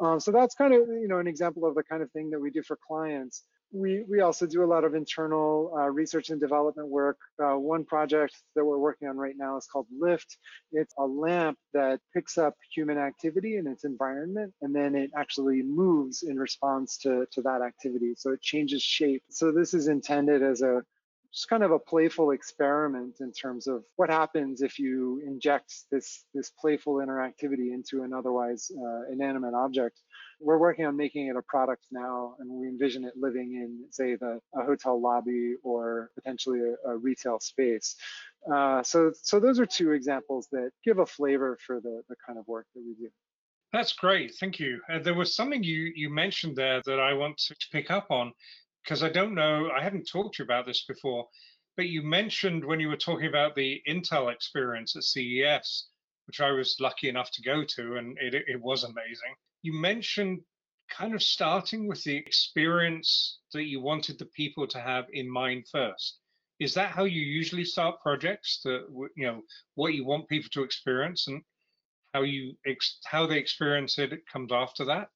Um, 0.00 0.20
so 0.20 0.30
that's 0.32 0.54
kind 0.54 0.74
of 0.74 0.80
you 0.88 1.08
know 1.08 1.18
an 1.18 1.26
example 1.26 1.66
of 1.66 1.74
the 1.74 1.82
kind 1.82 2.02
of 2.02 2.10
thing 2.12 2.30
that 2.30 2.40
we 2.40 2.50
do 2.50 2.62
for 2.62 2.78
clients 2.86 3.44
we, 3.72 4.04
we 4.08 4.20
also 4.20 4.46
do 4.46 4.64
a 4.64 4.66
lot 4.66 4.84
of 4.84 4.94
internal 4.94 5.72
uh, 5.76 5.90
research 5.90 6.30
and 6.30 6.40
development 6.40 6.88
work. 6.88 7.18
Uh, 7.42 7.56
one 7.56 7.84
project 7.84 8.34
that 8.56 8.64
we're 8.64 8.78
working 8.78 9.08
on 9.08 9.16
right 9.16 9.34
now 9.36 9.56
is 9.56 9.66
called 9.66 9.86
Lift. 9.96 10.38
It's 10.72 10.94
a 10.98 11.04
lamp 11.04 11.58
that 11.74 12.00
picks 12.14 12.38
up 12.38 12.54
human 12.74 12.98
activity 12.98 13.56
in 13.56 13.66
its 13.66 13.84
environment 13.84 14.54
and 14.62 14.74
then 14.74 14.94
it 14.94 15.10
actually 15.16 15.62
moves 15.62 16.22
in 16.22 16.38
response 16.38 16.98
to, 16.98 17.26
to 17.32 17.42
that 17.42 17.60
activity. 17.62 18.14
So 18.16 18.32
it 18.32 18.40
changes 18.40 18.82
shape. 18.82 19.22
So 19.30 19.52
this 19.52 19.74
is 19.74 19.88
intended 19.88 20.42
as 20.42 20.62
a 20.62 20.82
just 21.32 21.48
kind 21.48 21.62
of 21.62 21.70
a 21.70 21.78
playful 21.78 22.30
experiment 22.30 23.16
in 23.20 23.32
terms 23.32 23.66
of 23.66 23.84
what 23.96 24.08
happens 24.08 24.62
if 24.62 24.78
you 24.78 25.22
inject 25.26 25.72
this 25.90 26.24
this 26.34 26.50
playful 26.50 26.94
interactivity 26.96 27.72
into 27.72 28.02
an 28.02 28.12
otherwise 28.12 28.70
uh, 28.76 29.12
inanimate 29.12 29.54
object. 29.54 30.00
We're 30.40 30.58
working 30.58 30.86
on 30.86 30.96
making 30.96 31.26
it 31.26 31.36
a 31.36 31.42
product 31.42 31.84
now, 31.90 32.36
and 32.38 32.48
we 32.48 32.68
envision 32.68 33.04
it 33.04 33.14
living 33.16 33.54
in, 33.54 33.84
say, 33.90 34.14
the 34.14 34.40
a 34.54 34.64
hotel 34.64 35.00
lobby 35.00 35.54
or 35.62 36.10
potentially 36.14 36.60
a, 36.60 36.90
a 36.90 36.96
retail 36.96 37.40
space. 37.40 37.96
Uh, 38.52 38.82
so, 38.82 39.12
so 39.20 39.40
those 39.40 39.58
are 39.58 39.66
two 39.66 39.92
examples 39.92 40.48
that 40.52 40.70
give 40.84 40.98
a 40.98 41.06
flavor 41.06 41.58
for 41.66 41.80
the 41.80 42.02
the 42.08 42.16
kind 42.26 42.38
of 42.38 42.46
work 42.46 42.66
that 42.74 42.82
we 42.86 42.94
do. 42.94 43.10
That's 43.72 43.92
great, 43.92 44.34
thank 44.40 44.58
you. 44.58 44.80
Uh, 44.90 45.00
there 45.00 45.14
was 45.14 45.34
something 45.34 45.62
you 45.62 45.92
you 45.94 46.08
mentioned 46.08 46.56
there 46.56 46.80
that 46.86 47.00
I 47.00 47.12
want 47.12 47.36
to 47.36 47.56
pick 47.70 47.90
up 47.90 48.10
on 48.10 48.32
because 48.88 49.02
I 49.02 49.10
don't 49.10 49.34
know, 49.34 49.68
I 49.70 49.82
haven't 49.82 50.08
talked 50.10 50.36
to 50.36 50.42
you 50.42 50.44
about 50.46 50.64
this 50.64 50.86
before, 50.86 51.28
but 51.76 51.88
you 51.88 52.02
mentioned 52.02 52.64
when 52.64 52.80
you 52.80 52.88
were 52.88 52.96
talking 52.96 53.26
about 53.26 53.54
the 53.54 53.82
Intel 53.86 54.32
experience 54.32 54.96
at 54.96 55.02
CES, 55.02 55.88
which 56.26 56.40
I 56.40 56.52
was 56.52 56.74
lucky 56.80 57.10
enough 57.10 57.30
to 57.32 57.42
go 57.42 57.64
to, 57.64 57.96
and 57.96 58.16
it, 58.18 58.32
it 58.34 58.58
was 58.58 58.84
amazing. 58.84 59.34
You 59.60 59.74
mentioned 59.74 60.40
kind 60.88 61.14
of 61.14 61.22
starting 61.22 61.86
with 61.86 62.02
the 62.02 62.16
experience 62.16 63.40
that 63.52 63.64
you 63.64 63.82
wanted 63.82 64.18
the 64.18 64.24
people 64.24 64.66
to 64.68 64.80
have 64.80 65.04
in 65.12 65.30
mind 65.30 65.66
first. 65.70 66.18
Is 66.58 66.72
that 66.72 66.90
how 66.90 67.04
you 67.04 67.20
usually 67.20 67.66
start 67.66 68.00
projects? 68.00 68.62
That 68.64 68.86
you 69.16 69.26
know 69.26 69.42
what 69.74 69.92
you 69.92 70.06
want 70.06 70.30
people 70.30 70.48
to 70.54 70.62
experience 70.62 71.28
and 71.28 71.42
how 72.14 72.22
you 72.22 72.56
ex- 72.66 73.00
how 73.04 73.26
they 73.26 73.36
experience 73.36 73.98
it, 73.98 74.14
it 74.14 74.26
comes 74.32 74.50
after 74.50 74.86
that. 74.86 75.08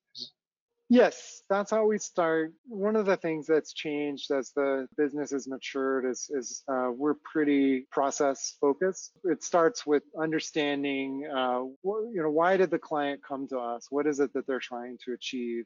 Yes, 0.93 1.43
that's 1.49 1.71
how 1.71 1.87
we 1.87 1.97
start. 1.97 2.53
One 2.69 2.97
of 2.97 3.07
the 3.07 3.17
things 3.17 3.47
that's 3.47 3.73
changed 3.73 4.31
as 4.31 4.53
the 4.55 4.87
business 4.99 5.31
has 5.31 5.49
matured 5.49 6.05
is, 6.05 6.31
is 6.31 6.63
uh, 6.69 6.91
we're 6.95 7.15
pretty 7.33 7.87
process 7.91 8.59
focused. 8.61 9.13
It 9.25 9.43
starts 9.43 9.87
with 9.87 10.03
understanding, 10.21 11.27
uh, 11.35 11.61
what, 11.81 12.03
you 12.13 12.23
know, 12.23 12.29
why 12.29 12.59
did 12.59 12.71
the 12.71 12.79
client 12.79 13.23
come 13.27 13.49
to 13.49 13.59
us? 13.59 13.87
What 13.89 14.07
is 14.07 14.21
it 14.21 14.35
that 14.35 14.47
they're 14.47 14.61
trying 14.61 14.99
to 15.07 15.15
achieve? 15.15 15.65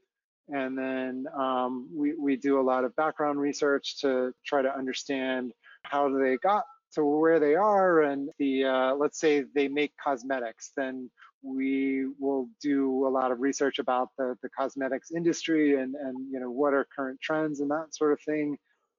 And 0.51 0.79
then 0.79 1.25
um, 1.37 1.89
we, 1.93 2.15
we 2.15 2.37
do 2.37 2.61
a 2.61 2.63
lot 2.63 2.85
of 2.85 2.95
background 2.95 3.41
research 3.41 4.01
to 4.03 4.33
try 4.47 4.63
to 4.63 4.73
understand 4.73 5.51
how 5.83 6.09
they 6.17 6.37
got 6.37 6.63
to 6.93 7.05
where 7.05 7.41
they 7.41 7.57
are 7.57 8.03
and 8.03 8.29
the 8.39 8.65
uh, 8.65 8.95
let's 8.95 9.19
say 9.19 9.45
they 9.57 9.67
make 9.67 9.93
cosmetics 10.03 10.71
then 10.77 11.11
we 11.47 12.07
will 12.19 12.49
do 12.61 13.07
a 13.07 13.11
lot 13.11 13.31
of 13.31 13.41
research 13.41 13.79
about 13.79 14.09
the, 14.19 14.37
the 14.43 14.49
cosmetics 14.49 15.11
industry 15.11 15.81
and, 15.81 15.95
and 15.95 16.17
you 16.31 16.41
know 16.41 16.51
what 16.51 16.75
are 16.75 16.87
current 16.95 17.21
trends 17.21 17.61
and 17.61 17.71
that 17.71 17.89
sort 17.91 18.13
of 18.13 18.21
thing. 18.23 18.59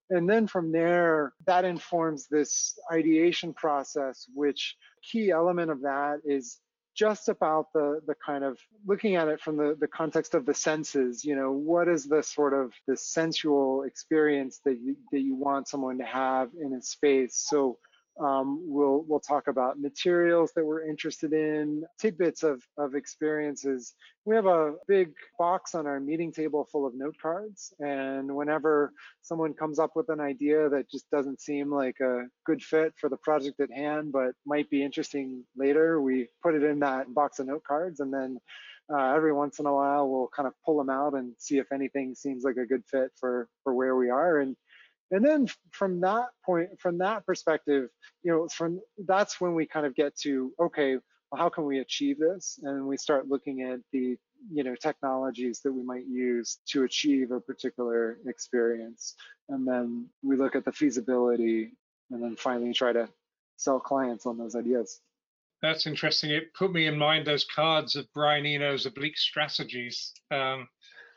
And 0.10 0.30
then 0.30 0.48
from 0.48 0.72
there, 0.72 1.34
that 1.46 1.66
informs 1.66 2.28
this 2.28 2.80
ideation 2.92 3.54
process, 3.54 4.26
which 4.34 4.78
key 5.04 5.32
element 5.32 5.70
of 5.70 5.82
that 5.82 6.22
is 6.24 6.60
just 6.98 7.30
about 7.30 7.68
the 7.74 8.02
the 8.08 8.16
kind 8.26 8.44
of 8.44 8.58
looking 8.86 9.16
at 9.16 9.28
it 9.28 9.40
from 9.40 9.56
the 9.56 9.78
the 9.80 9.88
context 9.88 10.34
of 10.34 10.46
the 10.46 10.54
senses 10.54 11.24
you 11.24 11.36
know 11.36 11.52
what 11.52 11.88
is 11.88 12.06
the 12.06 12.24
sort 12.24 12.54
of 12.54 12.74
the 12.88 12.98
sensual 12.98 13.84
experience 13.84 14.60
that 14.66 14.80
you 14.82 14.96
that 15.12 15.22
you 15.22 15.36
want 15.36 15.68
someone 15.68 16.00
to 16.00 16.06
have 16.06 16.50
in 16.60 16.74
a 16.74 16.82
space 16.82 17.36
so 17.36 17.78
um, 18.20 18.62
we'll 18.64 19.04
we'll 19.08 19.20
talk 19.20 19.48
about 19.48 19.80
materials 19.80 20.52
that 20.56 20.66
we're 20.66 20.88
interested 20.88 21.34
in, 21.34 21.84
tidbits 22.00 22.44
of 22.44 22.64
of 22.78 22.96
experiences. 22.96 23.94
We 24.26 24.36
have 24.36 24.46
a 24.46 24.74
big 24.88 25.14
box 25.38 25.76
on 25.76 25.88
our 25.88 26.00
meeting 26.00 26.32
table 26.32 26.68
full 26.72 26.86
of 26.86 26.96
note 26.96 27.16
cards, 27.22 27.74
and 27.80 28.36
whenever 28.36 28.92
someone 29.22 29.54
comes 29.54 29.80
up 29.80 29.92
with 29.96 30.10
an 30.10 30.20
idea 30.20 30.70
that 30.70 30.90
just 30.90 31.10
doesn't 31.12 31.42
seem 31.42 31.72
like 31.72 32.00
a 32.00 32.26
good 32.46 32.64
fit 32.64 32.94
for 33.00 33.10
the 33.10 33.18
project 33.18 33.60
at 33.60 33.72
hand, 33.72 34.12
but 34.12 34.32
might 34.46 34.70
be 34.70 34.84
interesting 34.84 35.44
later, 35.56 36.02
we 36.02 36.28
put 36.42 36.56
it 36.56 36.64
in 36.64 36.80
that 36.80 37.14
box 37.14 37.40
of 37.40 37.48
note 37.48 37.64
cards, 37.64 38.00
and 38.00 38.14
then 38.14 38.38
uh, 38.92 39.14
every 39.14 39.34
once 39.34 39.60
in 39.60 39.66
a 39.66 39.74
while 39.74 40.10
we'll 40.10 40.30
kind 40.36 40.48
of 40.48 40.54
pull 40.66 40.78
them 40.78 40.90
out 40.90 41.14
and 41.14 41.34
see 41.38 41.58
if 41.58 41.72
anything 41.72 42.16
seems 42.16 42.44
like 42.44 42.58
a 42.58 42.66
good 42.66 42.84
fit 42.90 43.12
for 43.20 43.48
for 43.64 43.74
where 43.74 43.96
we 43.96 44.10
are 44.10 44.40
and 44.40 44.56
and 45.12 45.24
then 45.24 45.48
from 45.72 46.02
that 46.02 46.28
point 46.46 46.70
from 46.80 46.98
that 46.98 47.26
perspective 47.26 47.90
you 48.24 48.32
know 48.32 48.48
from 48.48 48.80
that's 49.06 49.40
when 49.40 49.56
we 49.56 49.66
kind 49.66 49.86
of 49.86 49.96
get 49.96 50.16
to 50.18 50.52
okay 50.60 50.98
well, 51.32 51.42
how 51.42 51.50
can 51.50 51.66
we 51.66 51.80
achieve 51.80 52.20
this? 52.20 52.60
And 52.64 52.88
we 52.88 52.98
start 52.98 53.28
looking 53.28 53.64
at 53.64 53.80
the 53.92 54.18
you 54.52 54.64
know 54.64 54.76
technologies 54.76 55.62
that 55.62 55.74
we 55.74 55.84
might 55.84 56.06
use 56.08 56.60
to 56.70 56.84
achieve 56.84 57.32
a 57.32 57.40
particular 57.40 58.20
experience. 58.28 59.16
And 59.50 59.68
then 59.68 60.08
we 60.24 60.38
look 60.38 60.56
at 60.56 60.66
the 60.66 60.72
feasibility 60.72 61.74
and 62.12 62.24
then 62.24 62.36
finally 62.36 62.74
try 62.74 62.94
to 62.94 63.10
sell 63.58 63.80
clients 63.80 64.26
on 64.26 64.38
those 64.38 64.56
ideas. 64.56 65.02
That's 65.62 65.88
interesting. 65.88 66.30
It 66.30 66.54
put 66.54 66.72
me 66.72 66.86
in 66.86 66.98
mind 66.98 67.26
those 67.26 67.44
cards 67.44 67.96
of 67.96 68.06
brian 68.14 68.46
eno's 68.46 68.86
oblique 68.86 69.18
strategies. 69.18 70.14
Um, 70.32 70.68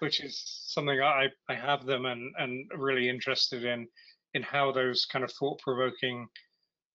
which 0.01 0.21
is 0.21 0.43
something 0.67 1.01
I, 1.01 1.29
I 1.49 1.55
have 1.55 1.87
them 1.87 2.07
and, 2.07 2.35
and 2.39 2.71
really 2.77 3.09
interested 3.09 3.65
in 3.65 3.87
in 4.35 4.43
how 4.43 4.71
those 4.71 5.07
kind 5.07 5.25
of 5.25 5.33
thought-provoking 5.33 6.29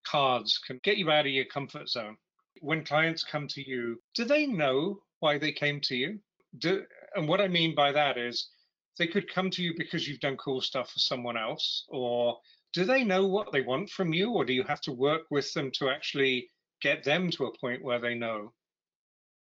cards 0.08 0.60
can 0.66 0.80
get 0.84 0.98
you 0.98 1.12
out 1.12 1.26
of 1.26 1.32
your 1.32 1.46
comfort 1.46 1.90
zone. 1.90 2.16
When 2.62 2.86
clients 2.86 3.24
come 3.24 3.48
to 3.50 3.68
you, 3.68 4.00
do 4.14 4.24
they 4.24 4.46
know 4.46 5.00
why 5.20 5.38
they 5.38 5.52
came 5.52 5.82
to 5.82 5.96
you? 5.96 6.20
Do, 6.60 6.84
and 7.16 7.28
what 7.28 7.42
I 7.42 7.50
mean 7.50 7.76
by 7.76 7.92
that 7.92 8.18
is 8.18 8.50
they 8.98 9.08
could 9.08 9.34
come 9.34 9.50
to 9.50 9.62
you 9.62 9.74
because 9.78 10.08
you've 10.08 10.22
done 10.22 10.38
cool 10.38 10.62
stuff 10.62 10.92
for 10.92 11.00
someone 11.00 11.36
else, 11.36 11.86
or 11.90 12.38
do 12.74 12.86
they 12.86 13.04
know 13.04 13.28
what 13.28 13.52
they 13.52 13.62
want 13.62 13.90
from 13.90 14.14
you, 14.14 14.32
or 14.32 14.46
do 14.46 14.54
you 14.54 14.64
have 14.64 14.82
to 14.82 14.94
work 14.94 15.24
with 15.30 15.52
them 15.54 15.72
to 15.80 15.90
actually 15.90 16.50
get 16.82 17.04
them 17.04 17.30
to 17.32 17.46
a 17.46 17.58
point 17.58 17.84
where 17.84 18.00
they 18.00 18.16
know? 18.16 18.54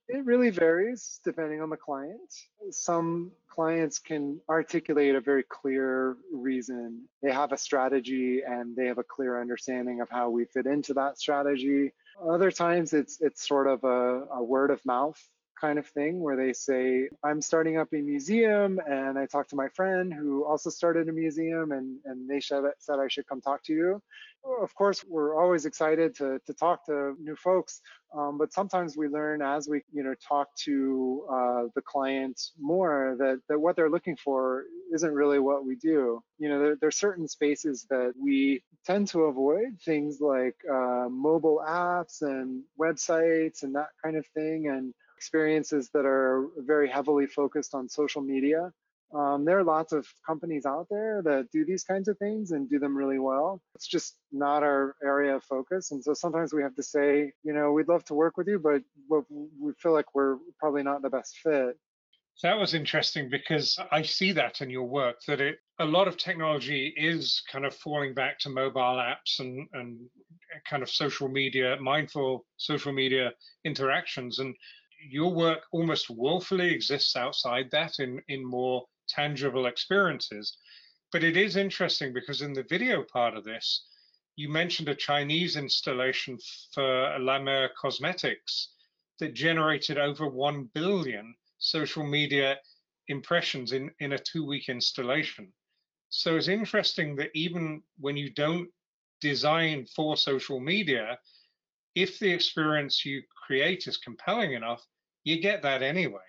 It 0.10 0.24
really 0.26 0.50
varies 0.50 1.20
depending 1.24 1.62
on 1.62 1.70
the 1.70 1.78
client. 1.78 2.34
Some 2.72 3.32
clients 3.50 4.00
can 4.00 4.40
articulate 4.50 5.16
a 5.16 5.22
very 5.22 5.44
clear 5.44 6.16
reason. 6.32 7.04
They 7.22 7.32
have 7.32 7.52
a 7.52 7.58
strategy 7.58 8.42
and 8.48 8.76
they 8.76 8.86
have 8.86 9.00
a 9.00 9.04
clear 9.04 9.42
understanding 9.42 10.00
of 10.00 10.10
how 10.10 10.30
we 10.30 10.46
fit 10.46 10.66
into 10.66 10.94
that 10.94 11.20
strategy. 11.20 11.94
Other 12.26 12.52
times 12.52 12.94
it's 12.94 13.20
it's 13.22 13.48
sort 13.48 13.68
of 13.68 13.84
a, 13.84 14.26
a 14.32 14.44
word 14.44 14.72
of 14.72 14.86
mouth 14.86 15.22
kind 15.60 15.80
of 15.80 15.88
thing 15.88 16.20
where 16.20 16.36
they 16.36 16.54
say, 16.54 17.10
I'm 17.24 17.42
starting 17.42 17.78
up 17.78 17.90
a 17.94 18.02
museum 18.02 18.80
and 18.88 19.18
I 19.18 19.26
talked 19.26 19.50
to 19.52 19.56
my 19.56 19.70
friend 19.70 20.14
who 20.14 20.46
also 20.46 20.70
started 20.70 21.10
a 21.10 21.12
museum 21.12 21.72
and, 21.72 21.98
and 22.06 22.30
they 22.30 22.40
said, 22.40 22.64
I 22.90 23.08
should 23.08 23.28
come 23.28 23.42
talk 23.42 23.64
to 23.66 23.74
you. 23.74 24.02
Of 24.62 24.74
course, 24.76 25.04
we're 25.06 25.36
always 25.36 25.66
excited 25.66 26.16
to, 26.16 26.40
to 26.46 26.54
talk 26.54 26.86
to 26.86 27.16
new 27.20 27.36
folks, 27.36 27.82
um, 28.16 28.38
but 28.38 28.54
sometimes 28.54 28.96
we 28.96 29.10
learn 29.10 29.42
as 29.42 29.68
we 29.68 29.82
you 29.92 30.04
know 30.04 30.14
talk 30.26 30.48
to 30.64 31.26
uh, 31.30 31.64
the 31.76 31.82
clients 31.82 32.54
more 32.58 33.18
that, 33.20 33.42
that 33.50 33.60
what 33.60 33.76
they're 33.76 33.90
looking 33.90 34.16
for 34.16 34.64
isn't 34.94 35.14
really 35.14 35.40
what 35.40 35.66
we 35.66 35.76
do. 35.76 36.24
You 36.38 36.50
know, 36.50 36.60
there, 36.60 36.76
there 36.80 36.88
are 36.88 36.92
certain 36.92 37.28
spaces 37.28 37.88
that 37.90 38.14
we 38.18 38.64
tend 38.86 39.10
to 39.10 39.24
avoid, 39.24 39.80
things 39.84 40.22
like 40.22 40.56
uh, 40.72 41.08
mobile 41.10 41.62
apps 41.68 42.22
and 42.22 42.64
websites 42.80 43.64
and 43.64 43.76
that 43.76 43.90
kind 44.02 44.16
of 44.16 44.26
thing. 44.28 44.68
And 44.68 44.94
experiences 45.18 45.90
that 45.94 46.06
are 46.06 46.48
very 46.74 46.90
heavily 46.90 47.28
focused 47.28 47.74
on 47.74 47.90
social 47.90 48.22
media. 48.22 48.72
Um, 49.20 49.46
there 49.46 49.58
are 49.58 49.64
lots 49.64 49.94
of 49.94 50.06
companies 50.30 50.66
out 50.66 50.88
there 50.90 51.22
that 51.24 51.48
do 51.52 51.64
these 51.66 51.84
kinds 51.92 52.08
of 52.10 52.18
things 52.18 52.52
and 52.52 52.70
do 52.70 52.78
them 52.78 52.96
really 53.02 53.20
well. 53.20 53.62
It's 53.76 53.88
just 53.88 54.18
not 54.32 54.64
our 54.64 54.96
area 55.02 55.34
of 55.38 55.44
focus. 55.44 55.92
And 55.92 56.04
so 56.04 56.14
sometimes 56.14 56.54
we 56.54 56.62
have 56.62 56.76
to 56.76 56.84
say, 56.84 57.32
you 57.48 57.54
know, 57.54 57.72
we'd 57.72 57.88
love 57.88 58.04
to 58.06 58.14
work 58.14 58.36
with 58.38 58.48
you, 58.48 58.60
but, 58.60 58.82
we 59.64 59.72
feel 59.82 59.94
like 59.94 60.14
we're 60.14 60.38
probably 60.60 60.84
not 60.84 61.02
the 61.02 61.10
best 61.10 61.34
fit. 61.44 61.74
That 62.44 62.60
was 62.60 62.74
interesting 62.74 63.30
because 63.30 63.80
I 63.92 64.04
see 64.04 64.32
that 64.34 64.62
in 64.62 64.70
your 64.70 64.84
work 64.84 65.18
that 65.28 65.42
it 65.42 65.56
a 65.80 65.86
lot 65.86 66.08
of 66.08 66.18
technology 66.18 66.94
is 66.96 67.42
kind 67.52 67.66
of 67.66 67.74
falling 67.74 68.14
back 68.14 68.38
to 68.40 68.50
mobile 68.50 68.98
apps 69.12 69.40
and 69.40 69.68
and 69.74 69.98
kind 70.70 70.84
of 70.84 70.90
social 70.90 71.30
media, 71.30 71.78
mindful 71.82 72.46
social 72.58 72.94
media 73.02 73.26
interactions. 73.64 74.38
And 74.40 74.56
your 75.10 75.34
work 75.34 75.64
almost 75.72 76.10
willfully 76.10 76.74
exists 76.74 77.16
outside 77.16 77.70
that 77.72 78.00
in, 78.00 78.22
in 78.28 78.46
more 78.46 78.86
tangible 79.08 79.66
experiences. 79.68 80.58
But 81.12 81.24
it 81.24 81.38
is 81.38 81.56
interesting 81.56 82.14
because 82.14 82.42
in 82.42 82.54
the 82.54 82.66
video 82.70 83.04
part 83.04 83.36
of 83.36 83.44
this, 83.44 83.86
you 84.36 84.50
mentioned 84.50 84.90
a 84.90 84.96
Chinese 84.96 85.56
installation 85.56 86.38
for 86.74 87.18
La 87.20 87.40
Mer 87.40 87.70
Cosmetics 87.80 88.74
that 89.20 89.34
generated 89.34 89.98
over 89.98 90.28
1 90.28 90.70
billion 90.74 91.36
social 91.58 92.06
media 92.06 92.58
impressions 93.08 93.72
in, 93.72 93.90
in 94.00 94.14
a 94.14 94.20
two 94.20 94.46
week 94.46 94.70
installation. 94.70 95.52
So 96.10 96.38
it's 96.38 96.48
interesting 96.48 97.16
that 97.16 97.32
even 97.34 97.82
when 98.00 98.16
you 98.16 98.30
don't 98.32 98.70
design 99.22 99.86
for 99.96 100.16
social 100.16 100.60
media, 100.60 101.18
if 101.96 102.20
the 102.20 102.32
experience 102.32 103.04
you 103.04 103.24
create 103.48 103.88
is 103.88 103.98
compelling 103.98 104.54
enough, 104.54 104.86
you 105.28 105.42
get 105.42 105.64
that 105.64 105.84
anyway. 105.84 106.22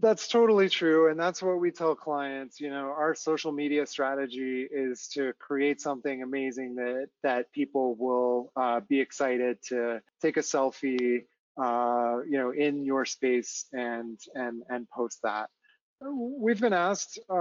That's 0.00 0.26
totally 0.26 0.68
true. 0.68 1.08
And 1.08 1.18
that's 1.18 1.40
what 1.40 1.60
we 1.60 1.70
tell 1.70 1.94
clients. 1.94 2.60
You 2.60 2.68
know, 2.68 2.92
our 2.98 3.14
social 3.14 3.52
media 3.52 3.86
strategy 3.86 4.66
is 4.68 5.06
to 5.14 5.32
create 5.38 5.80
something 5.80 6.24
amazing 6.24 6.74
that, 6.74 7.10
that 7.22 7.52
people 7.52 7.94
will 7.94 8.50
uh, 8.56 8.80
be 8.80 9.00
excited 9.00 9.58
to 9.68 10.02
take 10.20 10.36
a 10.36 10.40
selfie, 10.40 11.26
uh, 11.56 12.22
you 12.28 12.38
know, 12.38 12.50
in 12.50 12.84
your 12.84 13.04
space 13.04 13.66
and, 13.72 14.18
and, 14.34 14.64
and 14.68 14.90
post 14.90 15.20
that. 15.22 15.48
We've 16.02 16.60
been 16.60 16.72
asked 16.72 17.20
uh, 17.30 17.34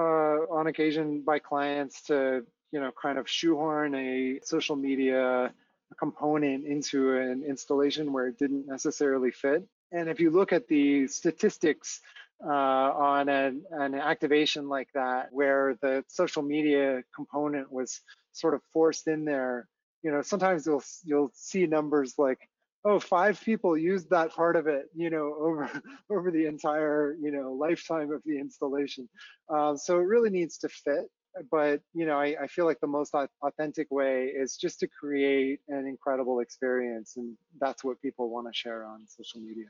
on 0.57 0.67
occasion 0.67 1.23
by 1.25 1.39
clients 1.39 2.03
to, 2.03 2.45
you 2.71 2.79
know, 2.79 2.91
kind 3.01 3.17
of 3.17 3.27
shoehorn 3.27 3.95
a 3.95 4.39
social 4.43 4.75
media 4.75 5.51
component 5.99 6.65
into 6.65 7.17
an 7.17 7.43
installation 7.43 8.13
where 8.13 8.27
it 8.27 8.37
didn't 8.37 8.67
necessarily 8.67 9.31
fit. 9.31 9.63
And 9.93 10.09
if 10.09 10.19
you 10.19 10.31
look 10.31 10.51
at 10.51 10.67
the 10.67 11.07
statistics 11.07 12.01
uh, 12.43 12.49
on 12.49 13.29
an, 13.29 13.63
an 13.71 13.93
activation 13.93 14.67
like 14.67 14.89
that, 14.95 15.27
where 15.31 15.77
the 15.81 16.03
social 16.07 16.41
media 16.41 17.03
component 17.15 17.71
was 17.71 18.01
sort 18.31 18.55
of 18.55 18.61
forced 18.73 19.07
in 19.07 19.23
there, 19.23 19.67
you 20.01 20.11
know, 20.11 20.21
sometimes 20.21 20.65
you'll 20.65 20.83
you'll 21.05 21.31
see 21.33 21.65
numbers 21.67 22.15
like, 22.17 22.39
oh, 22.83 22.99
five 22.99 23.39
people 23.41 23.77
used 23.77 24.09
that 24.09 24.33
part 24.33 24.55
of 24.55 24.67
it, 24.67 24.87
you 24.95 25.09
know, 25.09 25.35
over 25.39 25.69
over 26.09 26.31
the 26.31 26.47
entire 26.47 27.15
you 27.21 27.31
know 27.31 27.53
lifetime 27.53 28.11
of 28.11 28.21
the 28.25 28.37
installation. 28.37 29.07
Uh, 29.47 29.75
so 29.75 29.99
it 29.99 30.03
really 30.03 30.31
needs 30.31 30.57
to 30.57 30.69
fit. 30.69 31.05
But 31.49 31.81
you 31.93 32.05
know, 32.05 32.19
I, 32.19 32.35
I 32.41 32.47
feel 32.47 32.65
like 32.65 32.79
the 32.79 32.87
most 32.87 33.15
authentic 33.41 33.89
way 33.89 34.25
is 34.25 34.57
just 34.57 34.79
to 34.81 34.87
create 34.87 35.61
an 35.69 35.87
incredible 35.87 36.41
experience, 36.41 37.13
and 37.15 37.37
that's 37.59 37.83
what 37.83 38.01
people 38.01 38.29
want 38.29 38.47
to 38.47 38.53
share 38.53 38.85
on 38.85 39.05
social 39.07 39.39
media. 39.39 39.65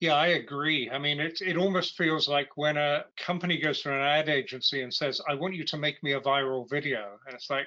Yeah, 0.00 0.14
I 0.14 0.28
agree. 0.28 0.88
I 0.90 0.98
mean, 0.98 1.18
it 1.18 1.40
it 1.40 1.56
almost 1.56 1.96
feels 1.96 2.28
like 2.28 2.56
when 2.56 2.76
a 2.76 3.04
company 3.16 3.58
goes 3.58 3.82
to 3.82 3.92
an 3.92 4.00
ad 4.00 4.28
agency 4.28 4.82
and 4.82 4.94
says, 4.94 5.20
"I 5.28 5.34
want 5.34 5.54
you 5.54 5.64
to 5.64 5.76
make 5.76 6.02
me 6.02 6.12
a 6.12 6.20
viral 6.20 6.68
video," 6.70 7.18
and 7.26 7.34
it's 7.34 7.50
like, 7.50 7.66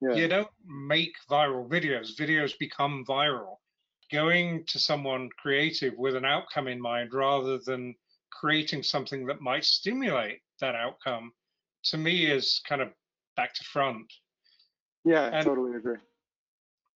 yeah. 0.00 0.14
you 0.14 0.28
don't 0.28 0.50
make 0.64 1.14
viral 1.28 1.68
videos. 1.68 2.16
Videos 2.16 2.56
become 2.58 3.04
viral. 3.04 3.56
Going 4.12 4.64
to 4.66 4.78
someone 4.78 5.28
creative 5.38 5.94
with 5.96 6.14
an 6.14 6.24
outcome 6.24 6.68
in 6.68 6.80
mind 6.80 7.12
rather 7.12 7.58
than 7.58 7.96
creating 8.30 8.84
something 8.84 9.26
that 9.26 9.40
might 9.40 9.64
stimulate 9.64 10.40
that 10.60 10.76
outcome, 10.76 11.32
to 11.84 11.98
me, 11.98 12.26
is 12.26 12.60
kind 12.68 12.80
of 12.80 12.92
back 13.36 13.54
to 13.54 13.64
front. 13.64 14.12
Yeah, 15.04 15.30
and, 15.32 15.44
totally 15.44 15.76
agree 15.76 15.98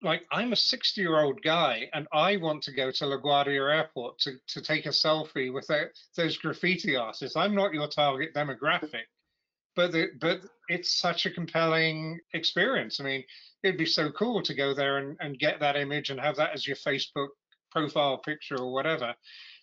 like 0.02 0.22
I'm 0.30 0.52
a 0.52 0.56
60 0.56 1.00
year 1.00 1.20
old 1.20 1.40
guy 1.42 1.88
and 1.92 2.06
I 2.12 2.36
want 2.36 2.62
to 2.64 2.72
go 2.72 2.90
to 2.90 3.04
LaGuardia 3.04 3.74
Airport 3.74 4.18
to, 4.20 4.32
to 4.48 4.60
take 4.60 4.86
a 4.86 4.90
selfie 4.90 5.52
with 5.52 5.66
the, 5.68 5.90
those 6.16 6.36
graffiti 6.36 6.96
artists. 6.96 7.36
I'm 7.36 7.54
not 7.54 7.72
your 7.72 7.88
target 7.88 8.34
demographic, 8.34 9.04
but 9.74 9.92
the, 9.92 10.08
but 10.20 10.40
it's 10.68 10.98
such 10.98 11.26
a 11.26 11.30
compelling 11.30 12.20
experience. 12.34 13.00
I 13.00 13.04
mean, 13.04 13.24
it'd 13.62 13.78
be 13.78 13.86
so 13.86 14.10
cool 14.12 14.42
to 14.42 14.54
go 14.54 14.74
there 14.74 14.98
and, 14.98 15.16
and 15.20 15.38
get 15.38 15.60
that 15.60 15.76
image 15.76 16.10
and 16.10 16.20
have 16.20 16.36
that 16.36 16.52
as 16.52 16.66
your 16.66 16.76
Facebook 16.76 17.28
profile 17.70 18.18
picture 18.18 18.56
or 18.56 18.72
whatever. 18.72 19.14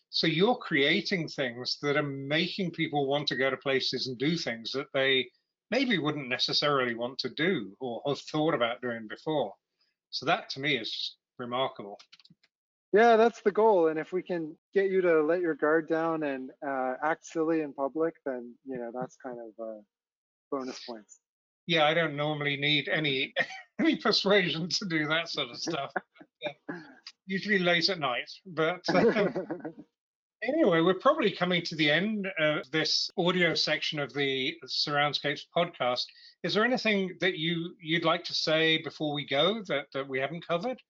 So 0.09 0.27
you're 0.27 0.55
creating 0.55 1.27
things 1.27 1.77
that 1.81 1.97
are 1.97 2.03
making 2.03 2.71
people 2.71 3.07
want 3.07 3.27
to 3.27 3.35
go 3.35 3.49
to 3.49 3.57
places 3.57 4.07
and 4.07 4.17
do 4.17 4.35
things 4.35 4.71
that 4.73 4.87
they 4.93 5.29
maybe 5.71 5.97
wouldn't 5.97 6.29
necessarily 6.29 6.93
want 6.93 7.17
to 7.19 7.29
do 7.29 7.75
or 7.79 8.01
have 8.05 8.19
thought 8.19 8.53
about 8.53 8.81
doing 8.81 9.07
before. 9.07 9.53
So 10.13 10.27
that 10.27 10.49
to 10.51 10.59
me 10.59 10.77
is 10.77 11.15
remarkable. 11.39 11.99
Yeah, 12.93 13.15
that's 13.17 13.41
the 13.41 13.51
goal. 13.51 13.87
And 13.87 13.97
if 13.97 14.13
we 14.13 14.21
can 14.21 14.55
get 14.73 14.91
you 14.91 15.01
to 15.01 15.23
let 15.23 15.41
your 15.41 15.55
guard 15.55 15.89
down 15.89 16.21
and 16.21 16.51
uh, 16.65 16.93
act 17.03 17.25
silly 17.25 17.61
in 17.61 17.73
public, 17.73 18.13
then 18.23 18.53
you 18.65 18.77
know 18.77 18.91
that's 18.93 19.15
kind 19.15 19.39
of 19.39 19.65
uh, 19.65 19.81
bonus 20.51 20.79
points. 20.87 21.19
Yeah, 21.65 21.85
I 21.85 21.95
don't 21.95 22.15
normally 22.15 22.55
need 22.55 22.87
any 22.89 23.33
any 23.79 23.95
persuasion 23.95 24.69
to 24.69 24.85
do 24.85 25.07
that 25.07 25.29
sort 25.29 25.49
of 25.49 25.57
stuff. 25.57 25.91
Usually 27.25 27.57
late 27.57 27.89
at 27.89 27.99
night, 27.99 28.29
but 28.45 28.81
um, 28.93 29.33
anyway, 30.47 30.81
we're 30.81 30.93
probably 30.93 31.31
coming 31.31 31.61
to 31.63 31.75
the 31.75 31.89
end 31.89 32.27
of 32.39 32.69
this 32.71 33.09
audio 33.17 33.53
section 33.53 33.99
of 33.99 34.13
the 34.13 34.55
Surroundscapes 34.65 35.41
podcast. 35.55 36.05
Is 36.43 36.53
there 36.53 36.65
anything 36.65 37.15
that 37.21 37.37
you 37.37 37.75
you'd 37.81 38.05
like 38.05 38.23
to 38.25 38.33
say 38.33 38.81
before 38.81 39.13
we 39.13 39.25
go 39.25 39.61
that, 39.67 39.87
that 39.93 40.07
we 40.07 40.19
haven't 40.19 40.47
covered? 40.47 40.81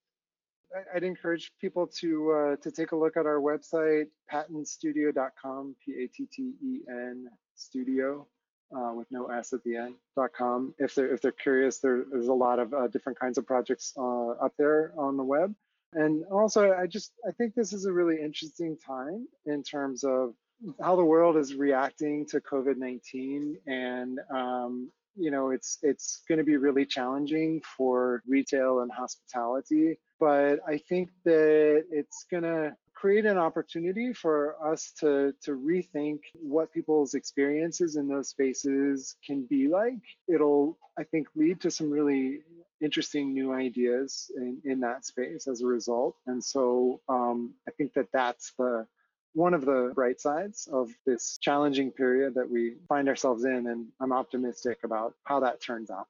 I'd 0.96 1.04
encourage 1.04 1.52
people 1.62 1.86
to 2.00 2.32
uh, 2.32 2.56
to 2.58 2.72
take 2.72 2.92
a 2.94 2.96
look 2.96 3.16
at 3.16 3.26
our 3.26 3.40
website, 3.40 4.08
pattenstudio.com, 4.32 5.76
P-A-T-T-E-N 5.86 7.28
studio, 7.56 8.28
uh, 8.76 8.92
with 8.94 9.08
no 9.12 9.28
S 9.28 9.54
at 9.54 9.64
the 9.64 9.76
end, 9.78 9.96
.com. 10.36 10.74
If 10.80 10.96
they're 10.96 11.14
if 11.14 11.22
they're 11.22 11.32
curious, 11.32 11.78
there, 11.78 12.06
there's 12.12 12.28
a 12.28 12.34
lot 12.34 12.58
of 12.60 12.74
uh, 12.74 12.88
different 12.88 13.20
kinds 13.20 13.38
of 13.38 13.46
projects 13.46 13.94
uh, 13.98 14.30
up 14.30 14.54
there 14.58 14.94
on 14.98 15.16
the 15.18 15.24
web. 15.24 15.54
And 15.96 16.24
also, 16.32 16.74
I 16.74 16.88
just 16.88 17.14
I 17.28 17.32
think 17.32 17.56
this 17.56 17.74
is 17.74 17.86
a 17.86 17.94
really 17.94 18.22
interesting 18.22 18.78
time 18.78 19.28
in 19.46 19.64
terms 19.64 20.04
of 20.04 20.34
how 20.82 20.96
the 20.96 21.04
world 21.04 21.38
is 21.38 21.56
reacting 21.56 22.26
to 22.28 22.40
COVID-19 22.40 23.56
and 23.68 24.20
um, 24.34 24.92
you 25.16 25.32
know 25.32 25.52
it's 25.52 25.78
it's 25.82 26.22
going 26.28 26.38
to 26.38 26.44
be 26.44 26.58
really 26.58 26.86
challenging 26.86 27.62
for 27.78 28.24
retail 28.28 28.80
and 28.80 28.92
hospitality. 28.92 30.00
But 30.20 30.60
i 30.68 30.78
think 30.78 31.10
that 31.26 31.86
it's 31.92 32.26
going 32.32 32.44
to 32.44 32.76
create 32.94 33.26
an 33.26 33.38
opportunity 33.38 34.14
for 34.14 34.56
us 34.66 34.94
to 35.00 35.34
to 35.44 35.52
rethink 35.52 36.20
what 36.34 36.72
people's 36.72 37.14
experiences 37.14 37.96
in 37.96 38.08
those 38.08 38.30
spaces 38.30 39.16
can 39.26 39.46
be 39.50 39.68
like. 39.68 40.02
It'll 40.28 40.78
i 40.98 41.04
think 41.04 41.28
lead 41.36 41.62
to 41.62 41.72
some 41.72 41.90
really 41.90 42.42
interesting 42.84 43.34
new 43.34 43.54
ideas 43.54 44.30
in, 44.36 44.60
in 44.66 44.80
that 44.82 45.06
space 45.06 45.48
as 45.48 45.62
a 45.62 45.66
result 45.66 46.16
and 46.28 46.44
so 46.44 47.00
um, 47.10 47.54
i 47.68 47.72
think 47.72 47.94
that 47.94 48.08
that's 48.12 48.54
the 48.58 48.86
one 49.34 49.54
of 49.54 49.66
the 49.66 49.92
bright 49.94 50.22
sides 50.22 50.68
of 50.72 50.92
this 51.06 51.38
challenging 51.42 51.92
period 51.92 52.36
that 52.36 52.50
we 52.50 52.76
find 52.88 53.10
ourselves 53.10 53.44
in, 53.46 53.68
and 53.68 53.88
I'm 54.00 54.14
optimistic 54.14 54.80
about 54.84 55.16
how 55.24 55.40
that 55.42 55.62
turns 55.62 55.90
out. 55.90 56.08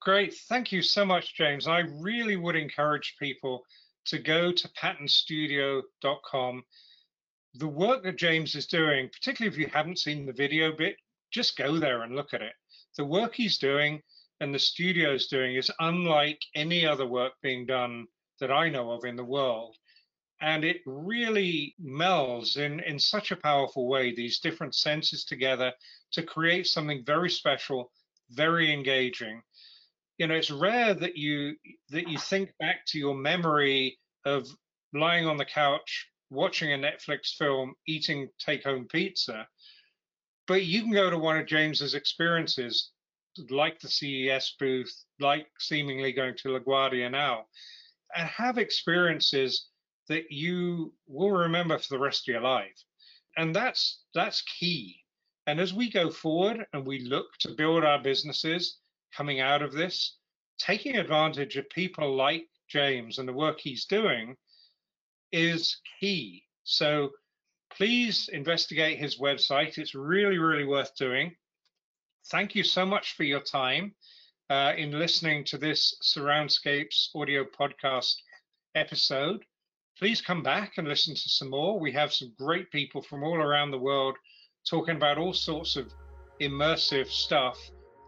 Great. 0.00 0.34
Thank 0.48 0.72
you 0.72 0.82
so 0.82 1.04
much, 1.04 1.36
James. 1.36 1.66
I 1.66 1.84
really 2.00 2.36
would 2.36 2.56
encourage 2.56 3.14
people 3.18 3.64
to 4.06 4.18
go 4.18 4.52
to 4.52 4.68
pattenstudio.com. 4.68 6.62
The 7.54 7.68
work 7.68 8.02
that 8.02 8.18
James 8.18 8.54
is 8.54 8.66
doing, 8.66 9.08
particularly 9.08 9.54
if 9.54 9.58
you 9.58 9.70
haven't 9.72 9.98
seen 9.98 10.26
the 10.26 10.32
video 10.32 10.72
bit, 10.76 10.96
just 11.32 11.56
go 11.56 11.78
there 11.78 12.02
and 12.02 12.14
look 12.14 12.34
at 12.34 12.42
it. 12.42 12.52
The 12.96 13.04
work 13.04 13.34
he's 13.34 13.58
doing 13.58 14.02
and 14.40 14.54
the 14.54 14.58
studio's 14.58 15.26
doing 15.28 15.56
is 15.56 15.70
unlike 15.80 16.40
any 16.54 16.86
other 16.86 17.06
work 17.06 17.32
being 17.42 17.66
done 17.66 18.06
that 18.40 18.50
I 18.50 18.68
know 18.68 18.90
of 18.90 19.04
in 19.04 19.16
the 19.16 19.24
world. 19.24 19.76
And 20.40 20.64
it 20.64 20.78
really 20.84 21.74
melds 21.82 22.56
in, 22.56 22.80
in 22.80 22.98
such 22.98 23.30
a 23.30 23.36
powerful 23.36 23.88
way 23.88 24.14
these 24.14 24.40
different 24.40 24.74
senses 24.74 25.24
together 25.24 25.72
to 26.12 26.22
create 26.22 26.66
something 26.66 27.04
very 27.04 27.30
special 27.30 27.90
very 28.30 28.72
engaging. 28.72 29.42
You 30.18 30.26
know 30.26 30.34
it's 30.34 30.50
rare 30.50 30.94
that 30.94 31.16
you 31.16 31.56
that 31.90 32.08
you 32.08 32.18
think 32.18 32.50
back 32.58 32.86
to 32.88 32.98
your 32.98 33.14
memory 33.14 33.98
of 34.24 34.46
lying 34.92 35.26
on 35.26 35.36
the 35.36 35.44
couch 35.44 36.08
watching 36.30 36.72
a 36.72 36.78
netflix 36.78 37.34
film 37.36 37.74
eating 37.86 38.28
take 38.38 38.64
home 38.64 38.86
pizza 38.88 39.46
but 40.46 40.64
you 40.64 40.82
can 40.82 40.92
go 40.92 41.10
to 41.10 41.18
one 41.18 41.36
of 41.36 41.46
james's 41.46 41.94
experiences 41.94 42.90
like 43.50 43.80
the 43.80 43.88
ces 43.88 44.54
booth 44.58 45.04
like 45.20 45.46
seemingly 45.58 46.12
going 46.12 46.36
to 46.36 46.48
laguardia 46.48 47.10
now 47.10 47.44
and 48.14 48.28
have 48.28 48.58
experiences 48.58 49.68
that 50.08 50.30
you 50.30 50.92
will 51.06 51.30
remember 51.30 51.78
for 51.78 51.88
the 51.94 51.98
rest 51.98 52.28
of 52.28 52.32
your 52.32 52.42
life. 52.42 52.84
And 53.36 53.54
that's 53.54 54.02
that's 54.14 54.42
key. 54.42 55.00
And 55.46 55.60
as 55.60 55.74
we 55.74 55.90
go 55.90 56.10
forward 56.10 56.66
and 56.72 56.86
we 56.86 57.00
look 57.00 57.26
to 57.40 57.54
build 57.54 57.84
our 57.84 57.98
businesses 57.98 58.78
coming 59.14 59.40
out 59.40 59.62
of 59.62 59.72
this, 59.72 60.16
taking 60.58 60.96
advantage 60.96 61.56
of 61.56 61.68
people 61.70 62.14
like 62.14 62.46
James 62.68 63.18
and 63.18 63.28
the 63.28 63.32
work 63.32 63.60
he's 63.60 63.84
doing 63.84 64.36
is 65.32 65.76
key. 66.00 66.44
So 66.62 67.10
please 67.76 68.28
investigate 68.32 68.98
his 68.98 69.18
website. 69.18 69.78
It's 69.78 69.94
really, 69.94 70.38
really 70.38 70.64
worth 70.64 70.94
doing. 70.96 71.34
Thank 72.30 72.54
you 72.54 72.64
so 72.64 72.86
much 72.86 73.14
for 73.16 73.24
your 73.24 73.40
time 73.40 73.94
uh, 74.48 74.72
in 74.76 74.98
listening 74.98 75.44
to 75.44 75.58
this 75.58 75.94
Surroundscapes 76.02 77.08
audio 77.14 77.44
podcast 77.44 78.14
episode. 78.74 79.44
Please 79.98 80.22
come 80.22 80.42
back 80.42 80.72
and 80.78 80.88
listen 80.88 81.14
to 81.14 81.28
some 81.28 81.50
more. 81.50 81.78
We 81.78 81.92
have 81.92 82.12
some 82.12 82.32
great 82.38 82.70
people 82.70 83.02
from 83.02 83.22
all 83.22 83.36
around 83.36 83.70
the 83.70 83.78
world 83.78 84.16
talking 84.68 84.96
about 84.96 85.18
all 85.18 85.34
sorts 85.34 85.76
of 85.76 85.92
immersive 86.40 87.08
stuff 87.08 87.58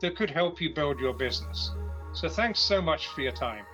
that 0.01 0.17
could 0.17 0.31
help 0.31 0.61
you 0.61 0.75
build 0.75 0.99
your 0.99 1.15
business. 1.15 1.71
So 2.15 2.29
thanks 2.29 2.61
so 2.61 2.81
much 2.81 3.09
for 3.09 3.21
your 3.21 3.33
time. 3.33 3.65